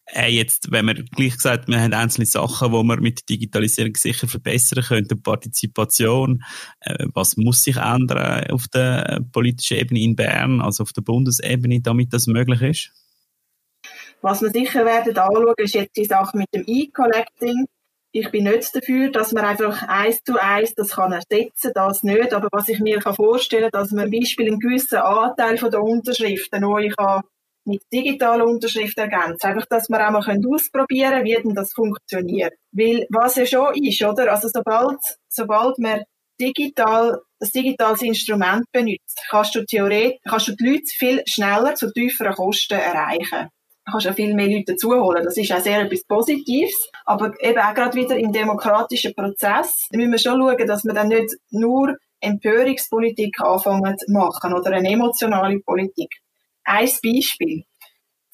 Äh, 0.07 0.29
jetzt, 0.29 0.71
wenn 0.71 0.87
wir 0.87 0.95
gleich 0.95 1.35
gesagt, 1.35 1.69
wir 1.69 1.79
haben 1.79 1.93
einzelne 1.93 2.25
Sachen, 2.25 2.73
wo 2.73 2.83
wir 2.83 2.99
mit 2.99 3.19
der 3.19 3.37
Digitalisierung 3.37 3.95
sicher 3.95 4.27
verbessern 4.27 4.83
könnten, 4.83 5.23
Partizipation, 5.23 6.43
äh, 6.81 7.05
was 7.13 7.37
muss 7.37 7.63
sich 7.63 7.77
ändern 7.77 8.51
auf 8.51 8.67
der 8.67 9.21
politischen 9.31 9.77
Ebene 9.77 10.01
in 10.01 10.17
Bern, 10.17 10.59
also 10.59 10.83
auf 10.83 10.91
der 10.91 11.03
Bundesebene, 11.03 11.79
damit 11.79 12.11
das 12.11 12.27
möglich 12.27 12.61
ist? 12.61 12.91
Was 14.21 14.41
wir 14.41 14.49
sicher 14.49 14.85
werden 14.85 15.17
anschauen, 15.17 15.53
ist 15.57 15.75
jetzt 15.75 15.95
die 15.95 16.05
Sache 16.05 16.37
mit 16.37 16.47
dem 16.53 16.65
E-Collecting 16.67 17.67
ich 18.13 18.29
bin 18.29 18.43
nicht 18.43 18.75
dafür, 18.75 19.09
dass 19.09 19.31
man 19.31 19.45
einfach 19.45 19.83
eins 19.87 20.21
zu 20.23 20.37
eins 20.37 20.73
das 20.75 20.91
kann 20.91 21.13
ersetzen, 21.13 21.71
das 21.73 22.03
nicht. 22.03 22.33
Aber 22.33 22.49
was 22.51 22.67
ich 22.67 22.79
mir 22.79 22.99
kann 22.99 23.15
vorstellen, 23.15 23.69
dass 23.71 23.91
man 23.91 24.11
zum 24.11 24.19
Beispiel 24.19 24.47
einen 24.47 24.59
gewissen 24.59 24.97
Anteil 24.97 25.57
von 25.57 25.71
der 25.71 25.81
Unterschriften 25.81 26.61
neu 26.61 26.89
kann 26.89 27.21
mit 27.63 27.83
digitaler 27.93 28.45
Unterschrift 28.45 28.97
ergänzen. 28.97 29.47
Einfach, 29.47 29.67
dass 29.67 29.87
wir 29.87 30.05
auch 30.05 30.11
mal 30.11 30.39
ausprobieren 30.53 31.11
können, 31.11 31.25
wie 31.25 31.35
denn 31.35 31.55
das 31.55 31.73
funktioniert. 31.73 32.53
Weil, 32.71 33.05
was 33.09 33.35
ja 33.35 33.45
schon 33.45 33.75
ist, 33.75 34.01
oder? 34.01 34.31
Also, 34.31 34.49
sobald, 34.49 34.99
sobald 35.29 35.77
man 35.77 36.03
digital, 36.39 37.19
das 37.39 37.51
digitales 37.51 38.01
Instrument 38.01 38.65
benutzt, 38.73 39.21
kannst 39.29 39.55
du 39.55 39.63
theoretisch, 39.63 40.19
kannst 40.27 40.47
du 40.47 40.55
die 40.55 40.65
Leute 40.65 40.83
viel 40.87 41.23
schneller 41.27 41.75
zu 41.75 41.91
tieferen 41.93 42.33
Kosten 42.33 42.79
erreichen 42.79 43.49
kannst 43.91 44.05
ja 44.05 44.13
viel 44.13 44.33
mehr 44.33 44.47
Leute 44.47 44.73
dazuholen. 44.73 45.23
Das 45.23 45.37
ist 45.37 45.51
auch 45.51 45.59
sehr 45.59 45.81
etwas 45.81 46.03
Positives. 46.05 46.89
Aber 47.05 47.33
eben 47.41 47.59
auch 47.59 47.73
gerade 47.73 47.97
wieder 47.97 48.17
im 48.17 48.31
demokratischen 48.31 49.13
Prozess 49.13 49.87
müssen 49.91 50.11
wir 50.11 50.19
schon 50.19 50.39
schauen, 50.39 50.67
dass 50.67 50.83
wir 50.83 50.93
dann 50.93 51.09
nicht 51.09 51.35
nur 51.49 51.97
Empörungspolitik 52.21 53.39
anfangen 53.41 53.97
zu 53.97 54.11
machen 54.11 54.53
oder 54.53 54.71
eine 54.71 54.89
emotionale 54.89 55.59
Politik. 55.59 56.09
Ein 56.63 56.89
Beispiel. 57.03 57.63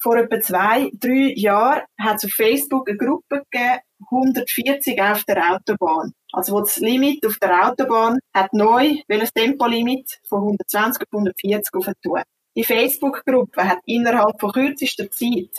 Vor 0.00 0.16
etwa 0.16 0.40
zwei, 0.40 0.90
drei 0.94 1.32
Jahren 1.34 1.82
hat 1.98 2.16
es 2.18 2.26
auf 2.26 2.30
Facebook 2.30 2.88
eine 2.88 2.98
Gruppe 2.98 3.42
gegeben, 3.50 3.80
140 4.12 5.02
auf 5.02 5.24
der 5.24 5.54
Autobahn. 5.54 6.12
Also 6.32 6.52
wo 6.52 6.60
das 6.60 6.76
Limit 6.76 7.26
auf 7.26 7.36
der 7.38 7.68
Autobahn 7.68 8.18
hat 8.32 8.52
neu, 8.52 8.94
welches 9.08 9.32
Tempolimit 9.32 10.20
von 10.28 10.40
120 10.40 11.02
auf 11.02 11.08
140 11.12 11.74
aufgetan. 11.74 12.22
Die 12.58 12.64
Facebook-Gruppe 12.64 13.62
hat 13.62 13.78
innerhalb 13.86 14.40
von 14.40 14.50
kürzester 14.50 15.08
Zeit, 15.12 15.52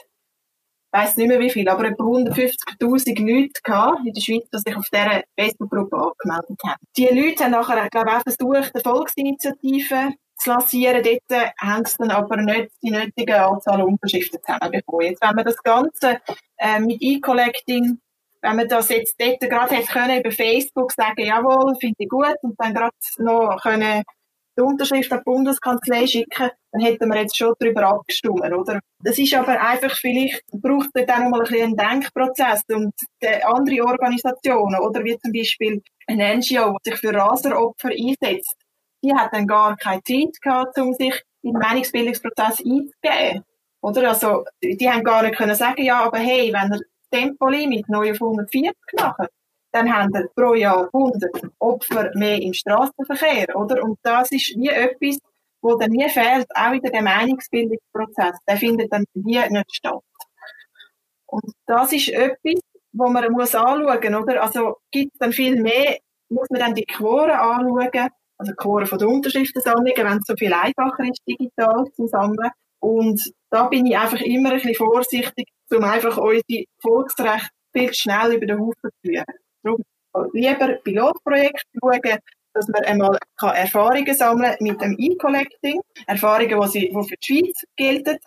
ich 0.92 1.00
weiss 1.00 1.16
nicht 1.16 1.30
mehr 1.30 1.40
wie 1.40 1.50
viel, 1.50 1.70
aber 1.70 1.86
etwa 1.86 2.04
150.000 2.04 3.20
Leute 3.22 4.06
in 4.06 4.14
der 4.14 4.22
Schweiz, 4.22 4.50
die 4.54 4.58
sich 4.58 4.76
auf 4.76 4.90
dieser 4.92 5.24
Facebook-Gruppe 5.40 5.96
angemeldet 5.96 6.60
haben. 6.66 6.84
Die 6.98 7.06
Leute 7.06 7.46
haben 7.46 7.52
nachher, 7.52 7.88
glaube 7.90 8.12
auch 8.12 8.22
versucht, 8.22 8.76
eine 8.76 8.84
Volksinitiative 8.84 10.10
zu 10.36 10.50
lancieren. 10.50 11.02
Dort 11.02 11.54
haben 11.58 11.86
sie 11.86 11.96
dann 12.00 12.12
aber 12.12 12.36
nicht 12.36 12.72
die 12.84 12.92
nötige 12.92 13.46
Anzahl 13.46 13.82
Unterschriften 13.82 14.42
zusammenbekommen. 14.46 15.06
Jetzt, 15.06 15.22
wenn 15.22 15.36
man 15.36 15.46
das 15.46 15.64
Ganze 15.64 16.20
äh, 16.58 16.82
mit 16.82 16.98
E-Collecting 17.00 18.02
wenn 18.42 18.56
man 18.56 18.68
das 18.68 18.90
jetzt 18.90 19.16
dort 19.20 19.42
gerade 19.42 19.76
hätte 19.76 19.88
können 19.88 20.20
über 20.20 20.32
Facebook 20.32 20.92
sagen, 20.94 21.26
jawohl, 21.26 21.76
finde 21.76 21.96
ich 21.98 22.10
gut, 22.10 22.36
und 22.42 22.56
dann 22.58 22.74
gerade 22.74 22.96
noch 23.18 23.62
können 23.62 24.04
die 24.60 24.64
Unterschrift 24.64 25.12
an 25.12 25.20
die 25.20 25.24
Bundeskanzlei 25.24 26.06
schicken, 26.06 26.50
dann 26.72 26.82
hätten 26.82 27.10
wir 27.10 27.22
jetzt 27.22 27.38
schon 27.38 27.54
darüber 27.60 27.88
abgestimmt, 27.88 28.42
oder? 28.42 28.80
Das 29.04 29.18
ist 29.18 29.34
aber 29.34 29.60
einfach 29.60 29.96
vielleicht, 29.96 30.44
braucht 30.52 30.90
es 30.94 31.06
dann 31.06 31.24
nochmal 31.24 31.42
ein 31.42 31.48
bisschen 31.48 31.64
einen 31.64 32.02
Denkprozess 32.02 32.64
und 32.70 32.94
andere 33.44 33.86
Organisationen, 33.86 34.80
oder 34.82 35.04
wie 35.04 35.18
zum 35.18 35.32
Beispiel 35.32 35.82
eine 36.08 36.36
NGO, 36.38 36.78
die 36.86 36.92
sich 36.92 37.00
für 37.00 37.14
Raseropfer 37.14 37.90
einsetzt, 37.90 38.56
die 39.04 39.14
hat 39.14 39.34
dann 39.34 39.48
gar 39.48 39.78
keine 39.78 40.04
Zeit 40.04 40.42
gehabt, 40.42 40.78
um 40.78 40.94
sich 40.94 41.24
in 41.42 41.54
den 41.54 41.60
Meinungsbildungsprozess 41.60 42.60
einzugeben. 42.60 43.46
Oder? 43.82 44.10
Also, 44.10 44.44
die 44.62 44.90
haben 44.90 45.04
gar 45.04 45.24
nicht 45.24 45.38
können 45.38 45.56
sagen, 45.56 45.82
ja, 45.84 46.04
aber 46.04 46.18
hey, 46.18 46.52
wenn 46.52 46.74
ihr 46.74 46.82
Tempolimit 47.12 47.88
neu 47.88 48.12
auf 48.12 48.22
140 48.22 48.74
macht, 49.00 49.30
dann 49.72 49.94
haben 49.94 50.14
wir 50.14 50.28
pro 50.36 50.54
Jahr 50.56 50.90
100 50.94 51.52
Opfer 51.60 52.12
mehr 52.16 52.42
im 52.42 52.54
Straßenverkehr, 52.54 53.56
oder? 53.56 53.84
Und 53.84 54.00
das 54.04 54.32
ist 54.32 54.56
wie 54.58 54.70
etwas, 54.70 55.20
wo 55.62 55.76
dann 55.76 55.92
nie 55.92 56.10
fehlt, 56.10 56.48
auch 56.56 56.72
in 56.72 56.82
der 56.82 57.02
Meinungsbildungsprozess. 57.02 58.38
Der 58.48 58.58
findet 58.58 58.92
dann 58.92 59.06
wie 59.14 59.38
nicht 59.38 59.76
statt. 59.76 60.02
Und 61.28 61.54
das 61.68 61.94
ist 61.94 62.10
etwas, 62.10 62.60
wo 62.92 63.10
man 63.10 63.32
muss 63.32 63.54
anschauen, 63.54 64.16
oder? 64.16 64.42
Also, 64.42 64.78
gibt 64.92 65.14
es 65.14 65.20
dann 65.20 65.32
viel 65.32 65.62
mehr, 65.62 65.98
muss 66.30 66.50
man 66.50 66.60
dann 66.60 66.76
die 66.76 66.86
Quoren 66.86 67.32
anschauen, 67.32 68.10
also 68.38 68.54
Quoren 68.54 68.88
von 68.88 68.98
der 68.98 69.10
Unterschriftensammlungen, 69.10 69.96
wenn 69.96 70.18
es 70.18 70.26
so 70.26 70.34
viel 70.36 70.54
einfacher 70.54 71.04
ist, 71.04 71.22
digital 71.28 71.86
zu 71.94 72.08
sammeln. 72.08 72.50
Und 72.80 73.22
da 73.50 73.68
bin 73.68 73.86
ich 73.86 73.98
einfach 73.98 74.22
immer 74.22 74.52
ein 74.52 74.56
bisschen 74.56 74.76
vorsichtig, 74.76 75.50
um 75.72 75.84
einfach 75.84 76.18
unsere 76.18 76.64
Volksrechte 76.82 77.50
viel 77.74 77.94
schnell 77.94 78.34
über 78.34 78.46
den 78.46 78.60
Haufen 78.60 78.76
zu 78.82 78.90
führen. 79.06 79.26
Darum 80.14 80.30
lieber 80.34 80.76
Pilotprojekte 80.84 81.62
schauen, 81.80 82.20
dass 82.54 82.68
man 82.68 82.84
einmal 82.84 83.18
Erfahrungen 83.42 84.14
sammeln 84.14 84.56
mit 84.60 84.82
dem 84.82 84.96
E-Collecting. 84.98 85.82
Erfahrungen, 86.08 86.62
die, 86.62 86.68
sie, 86.68 86.90
die 86.90 87.08
für 87.08 87.16
die 87.16 87.26
Schweiz 87.26 87.64
gelten. 87.76 88.18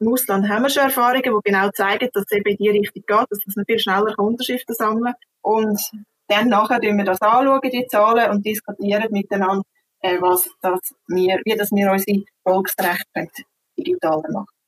Im 0.00 0.08
Ausland 0.12 0.48
haben 0.48 0.62
wir 0.62 0.70
schon 0.70 0.84
Erfahrungen, 0.84 1.22
die 1.22 1.50
genau 1.50 1.70
zeigen, 1.70 2.08
dass 2.12 2.24
es 2.26 2.32
eben 2.36 2.50
in 2.50 2.56
die 2.56 2.70
Richtung 2.70 3.02
geht, 3.06 3.26
dass 3.30 3.56
man 3.56 3.64
viel 3.66 3.78
schneller 3.78 4.18
Unterschriften 4.18 4.74
sammeln 4.74 5.14
kann. 5.14 5.14
Und 5.42 5.80
dann 6.28 6.48
nachher 6.48 6.80
schauen 6.82 6.96
wir 6.96 7.04
das 7.04 7.20
anschauen, 7.20 7.70
die 7.70 7.86
Zahlen, 7.86 8.30
und 8.30 8.46
diskutieren 8.46 9.08
miteinander, 9.10 9.64
äh, 10.00 10.20
was 10.20 10.48
das 10.62 10.80
wir, 11.08 11.40
wie 11.44 11.56
das 11.56 11.70
wir 11.72 11.90
unsere 11.90 12.22
Volksrechte 12.44 13.44
digitaler 13.76 14.30
machen 14.32 14.59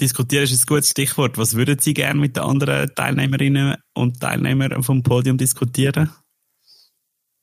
diskutieren 0.00 0.44
ist 0.44 0.64
ein 0.64 0.66
gutes 0.66 0.88
Stichwort. 0.88 1.38
Was 1.38 1.54
würden 1.54 1.78
Sie 1.78 1.94
gerne 1.94 2.20
mit 2.20 2.36
den 2.36 2.44
anderen 2.44 2.94
Teilnehmerinnen 2.94 3.76
und 3.94 4.20
Teilnehmern 4.20 4.82
vom 4.82 5.02
Podium 5.02 5.38
diskutieren? 5.38 6.10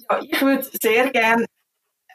Ja, 0.10 0.20
ich 0.22 0.42
würde 0.42 0.68
sehr 0.82 1.10
gerne 1.12 1.46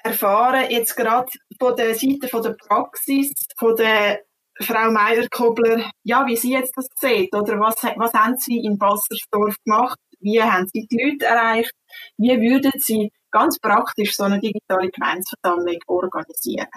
erfahren, 0.02 0.66
jetzt 0.70 0.96
gerade 0.96 1.28
von 1.58 1.76
der 1.76 1.94
Seite 1.94 2.28
von 2.28 2.42
der 2.42 2.52
Praxis, 2.52 3.32
von 3.58 3.74
der 3.76 4.20
Frau 4.60 4.90
Meier-Kobler, 4.90 5.90
ja, 6.04 6.26
wie 6.26 6.36
sie 6.36 6.52
jetzt 6.52 6.76
das 6.76 6.86
sieht, 7.00 7.34
oder 7.34 7.58
was, 7.58 7.74
was 7.96 8.12
haben 8.12 8.36
sie 8.38 8.58
in 8.58 8.78
Bassersdorf 8.78 9.56
gemacht, 9.64 9.98
wie 10.20 10.40
haben 10.40 10.68
sie 10.72 10.86
die 10.86 11.02
Leute 11.02 11.24
erreicht, 11.24 11.72
wie 12.18 12.38
würden 12.40 12.72
sie 12.76 13.10
ganz 13.30 13.58
praktisch 13.58 14.14
so 14.14 14.24
eine 14.24 14.38
digitale 14.40 14.90
Gemeinsversammlung 14.90 15.78
organisieren. 15.86 16.68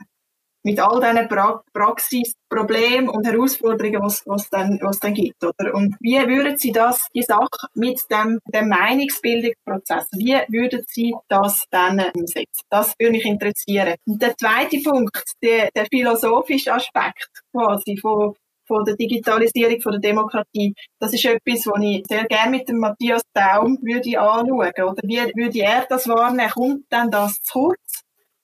Mit 0.67 0.81
all 0.81 0.99
diesen 0.99 1.29
pra 1.29 1.63
Praxis, 1.71 2.33
Problemen 2.49 3.07
und 3.07 3.25
Herausforderungen, 3.25 4.01
was 4.01 4.21
was 4.25 4.49
dann 4.49 4.79
was 4.81 4.99
dann 4.99 5.13
gibt, 5.13 5.41
oder? 5.41 5.73
Und 5.73 5.95
wie 6.01 6.17
würden 6.17 6.57
Sie 6.57 6.73
das 6.73 7.07
die 7.15 7.23
Sache 7.23 7.67
mit 7.73 7.99
dem 8.11 8.39
dem 8.53 8.67
Meinungsbildungsprozess, 8.67 10.07
wie 10.11 10.37
würden 10.49 10.83
Sie 10.87 11.15
das 11.29 11.63
dann 11.71 12.03
umsetzen? 12.13 12.65
Das 12.69 12.93
würde 12.99 13.13
mich 13.13 13.25
interessieren. 13.25 13.95
Und 14.05 14.21
der 14.21 14.35
zweite 14.35 14.79
Punkt, 14.83 15.23
der, 15.41 15.69
der 15.73 15.85
philosophische 15.85 16.73
Aspekt 16.73 17.29
quasi 17.53 17.97
von 17.97 18.35
von 18.67 18.83
der 18.83 18.95
Digitalisierung 18.95 19.79
von 19.81 19.93
der 19.93 20.01
Demokratie. 20.01 20.73
Das 20.99 21.13
ist 21.13 21.23
etwas, 21.23 21.65
was 21.67 21.81
ich 21.81 22.03
sehr 22.07 22.25
gerne 22.25 22.51
mit 22.51 22.67
dem 22.67 22.79
Matthias 22.79 23.21
Daum 23.33 23.77
würde 23.81 24.19
anschauen. 24.19 24.51
Oder 24.51 25.01
wie 25.03 25.19
würde 25.35 25.59
er 25.59 25.85
das 25.87 26.07
wahrnehmen? 26.07 26.51
Kommt 26.51 26.85
dann 26.89 27.09
das 27.09 27.41
zu 27.41 27.67
kurz? 27.67 27.86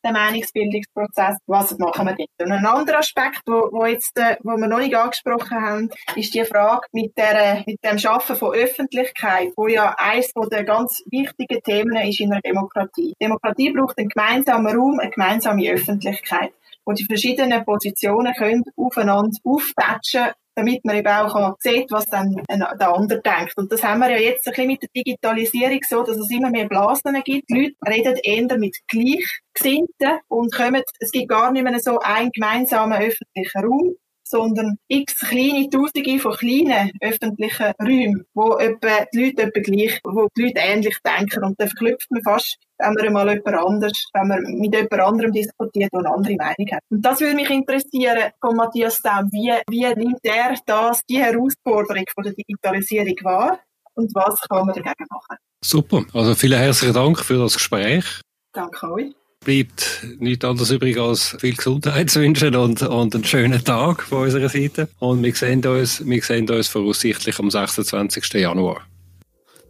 Der 0.04 0.12
Meinungsbildungsprozess, 0.12 1.38
was 1.48 1.78
machen 1.78 2.08
wir 2.08 2.16
dort? 2.16 2.30
Und 2.40 2.52
ein 2.52 2.66
anderer 2.66 3.00
Aspekt, 3.00 3.42
wo, 3.46 3.70
wo 3.72 3.86
jetzt, 3.86 4.18
äh, 4.18 4.38
wo 4.44 4.58
wir 4.58 4.68
noch 4.68 4.80
nicht 4.80 4.96
angesprochen 4.96 5.62
haben, 5.62 5.90
ist 6.16 6.34
die 6.34 6.44
Frage 6.44 6.88
mit 6.92 7.18
der, 7.18 7.64
mit 7.66 7.84
dem 7.84 7.98
Schaffen 7.98 8.36
von 8.36 8.54
Öffentlichkeit, 8.54 9.54
wo 9.56 9.68
ja 9.68 9.96
eines 9.98 10.32
der 10.52 10.64
ganz 10.64 11.02
wichtigen 11.10 11.62
Themen 11.62 11.96
ist 12.08 12.20
in 12.20 12.32
einer 12.32 12.42
Demokratie. 12.42 13.14
Demokratie 13.22 13.72
braucht 13.72 13.98
einen 13.98 14.10
gemeinsamen 14.10 14.76
Raum, 14.76 15.00
eine 15.00 15.12
gemeinsame 15.12 15.72
Öffentlichkeit 15.72 16.52
wo 16.86 16.94
die 16.94 17.06
verschiedenen 17.06 17.64
Positionen 17.66 18.34
können 18.34 18.64
aufeinander 18.76 19.38
auftatschen 19.44 20.32
damit 20.56 20.86
man 20.86 20.98
eben 20.98 21.08
auch 21.08 21.56
sieht, 21.60 21.92
was 21.92 22.06
dann 22.06 22.36
der 22.48 22.94
andere 22.94 23.22
denkt. 23.22 23.58
Und 23.58 23.72
das 23.72 23.84
haben 23.84 24.00
wir 24.00 24.12
ja 24.12 24.18
jetzt 24.18 24.48
ein 24.48 24.52
bisschen 24.52 24.68
mit 24.68 24.82
der 24.84 24.90
Digitalisierung 24.96 25.80
so, 25.88 26.04
dass 26.04 26.18
es 26.18 26.30
immer 26.30 26.50
mehr 26.50 26.68
Blasen 26.68 27.22
gibt. 27.24 27.50
Die 27.50 27.76
Leute 27.80 27.86
reden 27.88 28.18
eher 28.22 28.58
mit 28.58 28.78
Gleichgesinnten 28.88 30.20
und 30.28 30.54
kommen, 30.54 30.84
es 31.00 31.12
gibt 31.12 31.30
gar 31.30 31.52
nicht 31.52 31.64
mehr 31.64 31.80
so 31.80 32.00
einen 32.00 32.32
gemeinsamen 32.32 33.02
öffentlichen 33.02 33.64
Raum, 33.64 33.96
sondern 34.34 34.78
x 34.88 35.20
kleine 35.20 35.70
Tausende 35.70 36.20
von 36.20 36.34
kleinen 36.34 36.90
öffentlichen 37.02 37.72
Räumen, 37.80 38.26
wo 38.34 38.58
etwa 38.58 39.06
die 39.14 39.26
Leute 39.26 39.44
etwa 39.44 39.62
gleich, 39.62 40.00
wo 40.04 40.28
die 40.36 40.46
Leute 40.46 40.60
ähnlich 40.60 40.98
denken. 41.06 41.44
Und 41.44 41.60
dann 41.60 41.68
verknüpft 41.68 42.10
man 42.10 42.24
fast, 42.24 42.58
wenn 42.80 42.94
man 42.94 43.14
mal 43.14 43.30
jemand 43.30 43.56
anders, 43.56 43.94
wenn 44.14 44.28
man 44.28 44.42
mit 44.58 44.74
jemand 44.74 45.00
anderem 45.00 45.32
diskutiert, 45.32 45.94
der 45.94 46.00
eine 46.00 46.16
andere 46.16 46.36
Meinung 46.36 46.68
hat. 46.74 46.82
Und 46.90 47.06
das 47.06 47.22
würde 47.22 47.36
mich 47.36 47.50
interessieren 47.52 48.32
von 48.42 48.56
Matthias 48.56 49.02
Daum. 49.04 49.30
Wie, 49.32 49.54
wie 49.70 49.86
nimmt 49.96 50.20
er 50.24 50.56
das, 50.66 51.02
die 51.08 51.22
Herausforderung 51.22 52.06
von 52.16 52.24
der 52.24 52.34
Digitalisierung 52.34 53.16
wahr? 53.22 53.60
Und 53.94 54.10
was 54.16 54.42
kann 54.50 54.66
man 54.66 54.74
dagegen 54.74 55.06
machen? 55.12 55.38
Super. 55.64 56.04
Also 56.14 56.34
vielen 56.34 56.60
herzlichen 56.60 56.96
Dank 56.96 57.20
für 57.20 57.38
das 57.38 57.54
Gespräch. 57.54 58.22
Danke 58.52 58.92
euch 58.92 59.14
bleibt 59.44 60.06
nichts 60.20 60.46
anderes 60.46 60.72
übrig 60.72 60.98
als 60.98 61.36
viel 61.40 61.56
Gesundheit 61.56 62.10
zu 62.10 62.22
wünschen 62.22 62.56
und, 62.56 62.82
und 62.82 63.16
einen 63.16 63.24
schönen 63.24 63.64
Tag 63.64 64.04
von 64.04 64.24
unserer 64.24 64.50
Seite. 64.50 64.88
Und 65.00 65.24
wir 65.24 65.36
sehen 65.36 65.66
uns, 65.66 66.06
wir 66.06 66.22
sehen 66.22 66.50
uns 66.50 66.68
voraussichtlich 66.68 67.40
am 67.40 67.50
26. 67.50 68.34
Januar. 68.34 68.82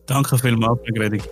Danke 0.06 0.38
vielmals, 0.38 0.80
Gredig. 0.94 1.24